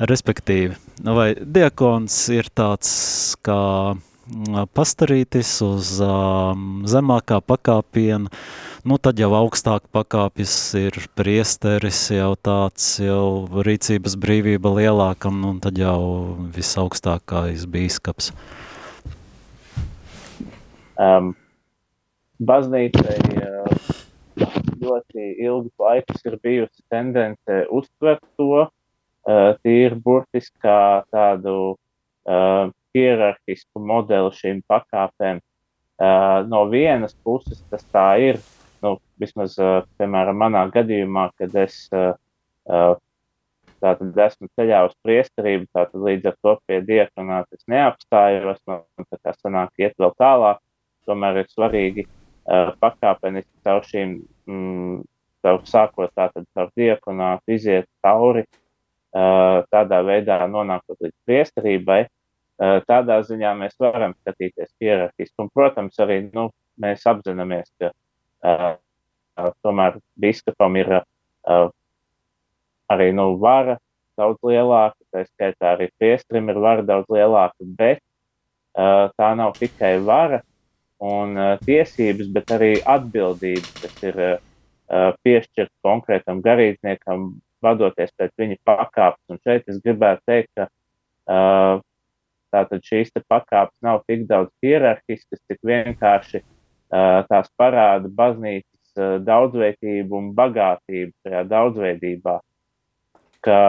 Respektīvi, 0.00 0.78
vai 1.04 1.34
diakons 1.36 2.22
ir 2.32 2.48
tāds 2.56 2.92
kā 3.44 3.60
pastarītis 4.76 5.50
uz 5.64 5.96
um, 6.04 6.82
zemākā 6.88 7.40
pakāpiena, 7.42 8.30
nu 8.86 8.98
tad 9.02 9.20
jau 9.20 9.30
augstāk 9.36 9.86
pakāpjas 9.92 10.54
ir 10.80 10.96
priesteris, 11.18 12.02
jau 12.14 12.32
tāds 12.36 12.86
jau 13.02 13.46
rīcības 13.66 14.16
brīvība 14.20 14.72
lielākam, 14.78 15.42
un 15.48 15.60
tad 15.62 15.78
jau 15.80 16.00
visaugstākais 16.54 17.66
bīskaps. 17.70 18.32
Um, 21.00 21.32
baznīcai 22.44 23.18
uh, 23.40 23.94
ļoti 24.80 25.30
ilgus 25.44 25.72
laikus 25.80 26.26
ir 26.28 26.36
bijusi 26.42 26.84
tendence 26.92 27.62
uztvert 27.72 28.22
to 28.36 28.64
uh, 28.64 28.68
tīri 29.64 29.96
burtiski 30.04 30.56
kā 30.64 31.06
tādu 31.12 31.56
uh, 31.74 32.70
hierarhisku 32.96 33.82
modeli 33.82 34.32
šīm 34.36 34.64
pakāpēm. 34.70 35.40
Uh, 36.00 36.40
no 36.48 36.64
vienas 36.72 37.12
puses 37.24 37.60
tas 37.68 37.84
tā 37.92 38.06
ir, 38.24 38.40
nu, 38.80 38.94
vismaz, 39.20 39.58
uh, 39.60 39.82
piemēram, 40.00 40.38
manā 40.40 40.64
gadījumā, 40.72 41.26
kad 41.36 41.56
es 41.60 41.82
uh, 41.92 42.14
tātad 43.80 44.22
esmu 44.26 44.48
ceļā 44.56 44.80
uz 44.88 44.94
priesterību, 45.04 45.68
tātad 45.76 46.06
līdz 46.06 46.30
ar 46.30 46.38
to 46.44 46.54
pie 46.68 46.80
diekonāta 46.86 47.56
es 47.56 47.66
neapstājos, 47.70 48.60
nu, 48.68 48.80
tā 49.08 49.20
kā 49.20 49.34
sanāk 49.36 49.84
iet 49.84 49.96
vēl 50.00 50.14
tālāk, 50.20 50.60
tomēr 51.08 51.42
ir 51.42 51.50
svarīgi 51.52 52.06
uh, 52.06 52.72
pakāpeniski 52.82 53.52
caur 53.66 53.84
šīm, 53.88 54.16
mm, 54.48 55.02
caur 55.44 55.60
sākot 55.68 56.12
tātad 56.16 56.46
caur 56.56 56.72
diekonātu 56.78 57.56
iziet 57.56 57.88
cauri, 58.04 58.44
uh, 58.46 59.60
tādā 59.72 60.02
veidā 60.06 60.40
nonākot 60.48 60.98
līdz 61.00 61.16
priesterībai, 61.28 62.02
tādā 62.60 63.20
ziņā 63.24 63.54
mēs 63.56 63.78
varam 63.80 64.14
skatīties 64.20 64.70
hierarhiski. 64.82 65.34
Un, 65.40 65.48
protams, 65.54 65.96
arī 66.02 66.20
nu, 66.34 66.50
mēs 66.80 67.06
apzināmies, 67.08 67.70
ka 67.80 67.92
uh, 68.44 68.74
tomēr 69.64 69.96
biskupam 70.20 70.76
ir 70.76 70.92
uh, 71.00 71.70
arī 72.92 73.10
nu, 73.16 73.32
vara 73.40 73.78
daudz 74.20 74.40
lielāka, 74.44 74.98
tā 75.14 75.24
skaitā 75.28 75.74
arī 75.74 75.88
priestrim 75.98 76.50
ir 76.52 76.60
vara 76.60 76.84
daudz 76.84 77.08
lielāka, 77.12 77.56
bet 77.78 78.02
uh, 78.76 79.08
tā 79.16 79.32
nav 79.38 79.56
tikai 79.58 79.96
vara 80.04 80.42
un 81.00 81.36
uh, 81.38 81.52
tiesības, 81.64 82.28
bet 82.34 82.52
arī 82.56 82.72
atbildības, 82.84 83.70
kas 83.80 84.02
ir 84.04 84.18
uh, 84.26 85.12
piešķirta 85.24 85.72
konkrētam 85.86 86.42
garīdzniekam, 86.44 87.30
vadoties 87.64 88.12
pēc 88.16 88.34
viņa 88.40 88.58
pakāpes. 88.68 89.22
Un 89.32 89.40
šeit 89.44 89.68
es 89.68 89.80
gribētu 89.84 90.24
teikt, 90.28 90.50
ka 90.58 90.68
uh, 90.68 91.80
Tātad 92.50 92.82
šīs 92.86 93.12
pakāpes 93.30 93.76
nav 93.84 94.02
tik 94.10 94.26
daudz 94.30 94.50
hierarhiskas, 94.64 95.40
cik 95.46 95.60
vienkārši 95.66 96.40
uh, 96.42 97.22
tās 97.30 97.50
parāda 97.58 98.10
baznīcas 98.10 98.98
uh, 98.98 99.18
daudzveidību 99.22 100.18
un 100.18 100.32
bagātību 100.38 101.12
šajā 101.22 101.44
daudzveidībā, 101.50 102.38
ka 103.46 103.60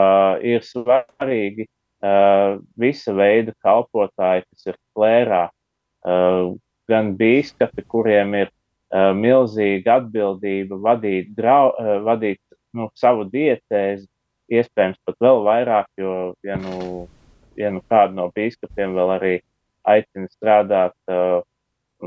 ir 0.41 0.65
svarīgi 0.65 1.67
uh, 1.67 2.57
visa 2.79 3.13
veida 3.13 3.53
kalpotāji, 3.61 4.47
kas 4.49 4.73
ir 4.73 4.79
klērā, 4.97 5.49
gan 6.89 7.11
bīskapi, 7.13 7.83
kuriem 7.85 8.33
ir 8.39 8.49
milzīga 9.13 9.99
atbildība 9.99 10.79
vadīt, 10.81 11.27
drau, 11.37 11.69
vadīt 12.01 12.39
nu, 12.73 12.89
savu 12.97 13.27
dietēzi, 13.29 14.07
iespējams 14.51 14.97
pat 15.05 15.19
vēl 15.21 15.43
vairāk, 15.45 15.87
jo, 16.01 16.15
ja 16.43 16.57
nu, 16.59 17.05
vienu 17.57 17.81
kādu 17.89 18.17
no 18.17 18.27
biskupiem 18.35 18.95
vēl 18.97 19.15
arī 19.17 19.33
aicina 19.87 20.29
strādāt, 20.31 20.95
uh, 21.09 21.41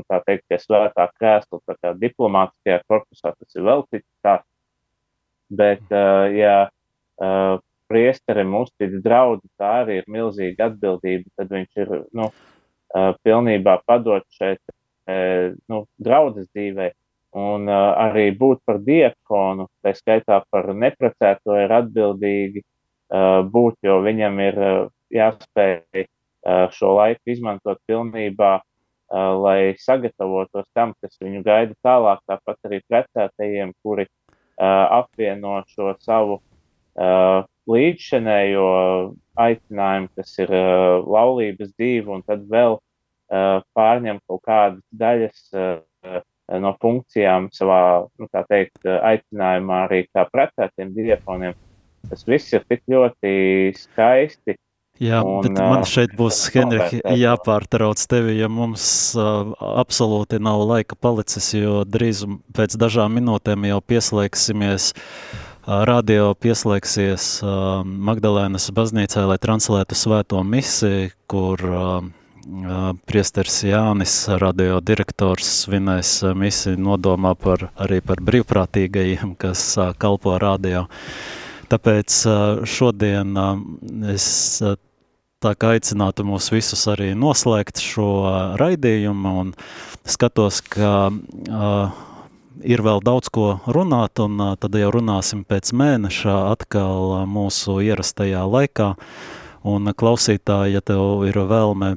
tā 0.09 0.19
teikt, 0.27 0.45
pie 0.49 0.59
svētā 0.59 1.07
krēsla, 1.15 1.61
tā 1.67 1.75
kā 1.81 1.93
diplomātiskajā 1.99 2.81
korpusā, 2.89 3.31
tas 3.35 3.55
ir 3.55 3.65
vēl 3.67 3.85
cits 3.91 4.07
stāsts. 4.19 4.51
Bet, 5.55 5.83
uh, 5.93 6.25
ja 6.33 6.55
uh, 6.65 7.61
priesterim 7.91 8.55
uztic 8.57 8.97
draudzi, 9.05 9.47
tā 9.59 9.71
arī 9.83 10.01
ir 10.01 10.11
milzīga 10.11 10.71
atbildība, 10.71 11.29
tad 11.37 11.53
viņš 11.53 11.81
ir, 11.83 11.93
nu, 12.17 12.29
uh, 12.31 13.11
pilnībā 13.23 13.79
padot 13.85 14.25
šeit, 14.35 14.61
uh, 15.09 15.53
nu, 15.71 15.85
draudzes 16.01 16.49
dzīvē. 16.51 16.91
Un 17.35 17.67
uh, 17.67 17.91
arī 17.99 18.29
būt 18.31 18.63
par 18.65 18.79
diakonu, 18.79 19.67
tā 19.83 19.91
skaitā 19.95 20.39
par 20.49 20.71
neprecēto, 20.71 21.57
ir 21.59 21.73
atbildīgi 21.81 22.63
uh, 22.63 23.43
būt, 23.43 23.81
jo 23.83 23.99
viņam 24.05 24.39
ir 24.39 24.61
uh, 24.61 24.77
jāspēj 25.17 26.05
šo 26.75 26.95
laiku 26.99 27.33
izmantot 27.33 27.79
pilnībā 27.89 28.59
lai 29.13 29.75
sagatavotos 29.77 30.65
tam, 30.73 30.93
kas 31.01 31.17
viņu 31.21 31.43
gaida 31.45 31.75
tālāk, 31.85 32.21
tāpat 32.27 32.57
arī 32.65 32.81
precētajiem, 32.89 33.73
kuri 33.83 34.07
apvieno 34.57 35.61
šo 35.69 35.93
savu 36.01 36.39
līdzšanējo 37.69 38.67
aicinājumu, 39.35 40.09
kas 40.15 40.37
ir 40.39 40.53
laulības 41.05 41.73
dzīve, 41.75 42.11
un 42.11 42.23
tad 42.25 42.45
vēl 42.49 42.79
pārņem 43.75 44.21
kaut 44.27 44.41
kādas 44.45 44.83
daļas 44.91 45.41
no 46.61 46.75
funkcijām 46.81 47.49
savā, 47.53 48.05
nu, 48.21 48.29
tā 48.31 48.45
teikt, 48.49 48.85
aicinājumā 48.85 49.85
arī 49.87 50.05
kā 50.13 50.27
precētiem 50.29 50.93
diakoniem. 50.93 51.55
Tas 52.09 52.21
viss 52.29 52.53
ir 52.53 52.61
tik 52.69 52.83
ļoti 52.89 53.73
skaisti. 53.73 54.53
Jā, 55.03 55.19
un, 55.27 55.41
bet 55.43 55.57
man 55.59 55.83
šeit 55.83 56.13
būs, 56.15 56.37
Henrika, 56.53 57.01
jāpārtrauc 57.19 57.99
tevi, 58.07 58.37
ja 58.39 58.47
mums 58.47 58.85
uh, 59.19 59.51
absolūti 59.75 60.39
nav 60.39 60.63
laika 60.69 60.95
palicis, 60.95 61.49
jo 61.57 61.81
drīz 61.83 62.23
pēc 62.55 62.77
dažām 62.79 63.17
minūtēm 63.19 63.67
jau 63.67 63.81
pieslēgsimies 63.83 64.93
uh, 64.95 65.83
radio 65.89 66.31
pieslēgsies 66.39 67.29
uh, 67.43 67.83
Magdalēnas 67.83 68.69
baznīcā, 68.71 69.27
lai 69.27 69.39
translētu 69.41 69.99
svēto 69.99 70.39
misiju, 70.47 71.11
kur 71.27 71.67
uh, 71.67 71.99
priesteris 73.09 73.63
Jānis, 73.67 74.19
radio 74.39 74.79
direktors, 74.79 75.65
svinēs 75.65 76.21
misiju 76.37 76.79
nodomā 76.79 77.33
par, 77.35 77.71
arī 77.75 77.99
par 78.05 78.21
brīvprātīgajiem, 78.23 79.33
kas 79.41 79.73
kalpo 79.99 80.37
radio. 80.39 80.85
Tāpēc 81.71 82.17
šodien 82.69 83.37
es 84.11 84.25
tā 85.43 85.53
kā 85.59 85.75
aicinātu 85.75 86.25
mūs 86.25 86.49
visus 86.53 86.85
arī 86.89 87.11
noslēgt 87.17 87.81
šo 87.83 88.09
raidījumu 88.59 89.33
un 89.41 89.53
skatos, 90.09 90.61
ka 90.65 90.91
ir 92.65 92.83
vēl 92.85 93.01
daudz 93.05 93.31
ko 93.33 93.47
runāt, 93.67 94.21
un 94.23 94.41
tad 94.61 94.77
jau 94.79 94.91
runāsim 94.95 95.43
pēc 95.47 95.73
mēneša 95.75 96.37
atkal 96.53 97.25
mūsu 97.29 97.79
ierastajā 97.85 98.45
laikā. 98.45 98.93
Un 99.65 99.89
klausītāji, 99.97 100.75
ja 100.77 100.81
tev 100.85 101.25
ir 101.25 101.39
vēlme 101.49 101.95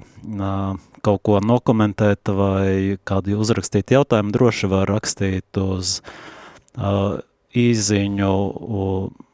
kaut 1.04 1.20
ko 1.24 1.38
nokomentēt 1.44 2.30
vai 2.32 2.96
kādu 3.06 3.36
uzrakstīt 3.44 3.92
jautājumu, 3.92 4.32
droši 4.32 4.70
var 4.72 4.88
rakstīt 4.88 5.60
uz 5.60 5.98
uh, 6.00 7.20
īziņu 7.52 8.32
uh, 8.32 9.27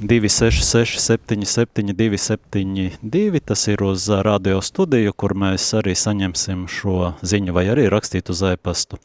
266 0.00 0.98
77 1.00 1.92
272, 1.96 3.40
tas 3.40 3.68
ir 3.68 3.82
uz 3.82 4.08
radio 4.08 4.60
studiju, 4.60 5.14
kur 5.16 5.32
mēs 5.32 5.70
arī 5.78 5.94
saņemsim 5.96 6.66
šo 6.68 7.14
ziņu 7.24 7.54
vai 7.56 7.64
arī 7.72 7.86
rakstīt 7.88 8.28
uz 8.28 8.42
e-pastu. 8.44 9.00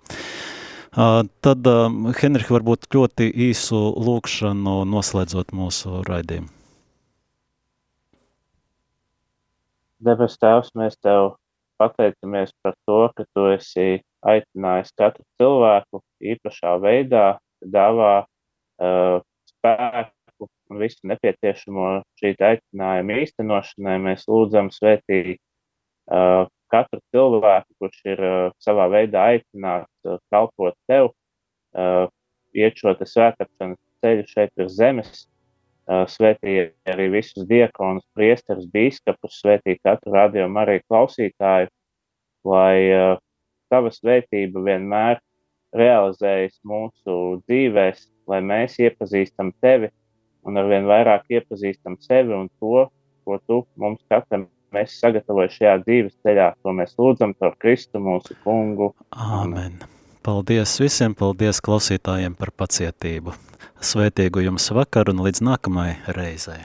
Tad, 0.91 1.71
Henrika, 2.19 2.51
varbūt 2.57 2.89
ļoti 2.91 3.29
īsu 3.47 3.79
lūkšanu 4.03 4.81
noslēdzot 4.91 5.55
mūsu 5.55 6.03
raidījumu. 6.09 6.51
Debes 10.03 10.35
Tēvs, 10.43 10.75
mēs 10.75 10.99
Tev 10.99 11.37
pateicamies 11.79 12.51
par 12.59 12.75
to, 12.83 13.03
ka 13.15 13.23
Tu 13.31 13.51
esi 13.55 13.89
aicinājis 14.27 14.91
katru 14.99 15.23
cilvēku 15.39 16.03
īpašā 16.19 16.75
veidā, 16.83 17.27
dāvā 17.63 18.15
uh, 18.25 19.21
spēku 19.47 20.20
un 20.71 20.79
visu 20.79 21.03
nepieciešamo 21.11 21.87
šī 22.21 22.33
aicinājuma 22.47 23.19
īstenošanai. 23.25 23.97
Mēs 24.07 24.23
lūdzam 24.31 24.71
svētī 24.73 25.35
uh, 25.35 26.47
katru 26.71 27.01
cilvēku, 27.11 27.75
kurš 27.81 27.99
ir 28.13 28.23
uh, 28.23 28.37
savā 28.63 28.87
veidā 28.93 29.27
aicināts 29.33 29.91
uh, 30.07 30.21
kalpot 30.31 30.77
Tev, 30.89 31.11
uh, 31.75 32.07
iet 32.55 32.79
šo 32.79 32.95
svētāpšanas 32.95 33.79
ceļu 34.01 34.25
šeit 34.31 34.63
uz 34.65 34.79
zemes, 34.79 35.25
svētīja 35.91 36.69
arī 36.93 37.07
visus 37.11 37.43
diekonus, 37.49 38.05
priesterus, 38.15 38.67
bīskapus, 38.71 39.39
svētīja 39.41 39.79
katru 39.83 40.13
radiomu 40.15 40.61
arī 40.61 40.77
klausītāju, 40.85 41.67
lai 42.47 42.75
uh, 42.95 43.17
tava 43.71 43.91
svētība 43.91 44.63
vienmēr 44.65 45.19
realizējas 45.75 46.57
mūsu 46.67 47.17
dzīvēs, 47.47 48.05
lai 48.29 48.39
mēs 48.45 48.77
iepazīstam 48.79 49.51
tevi 49.63 49.91
un 50.47 50.57
arvien 50.61 50.87
vairāk 50.89 51.29
iepazīstam 51.31 51.97
sevi 52.01 52.35
un 52.37 52.49
to, 52.59 52.87
ko 53.25 53.37
tu 53.47 53.61
mums 53.79 54.01
katram 54.11 54.47
mēs 54.75 54.97
sagatavoju 55.01 55.51
šajā 55.55 55.77
dzīves 55.85 56.17
ceļā, 56.25 56.51
to 56.63 56.75
mēs 56.75 56.95
lūdzam 56.99 57.35
par 57.37 57.55
Kristu 57.61 58.01
mūsu 58.03 58.37
kungu. 58.45 58.91
Āmen. 59.11 59.81
Paldies 60.21 60.75
visiem, 60.81 61.15
paldies 61.17 61.61
klausītājiem 61.65 62.37
par 62.37 62.53
pacietību. 62.53 63.33
Svētīgu 63.81 64.45
jums 64.45 64.69
vakaru 64.77 65.15
un 65.15 65.25
līdz 65.25 65.41
nākamajai 65.47 66.13
reizei. 66.17 66.61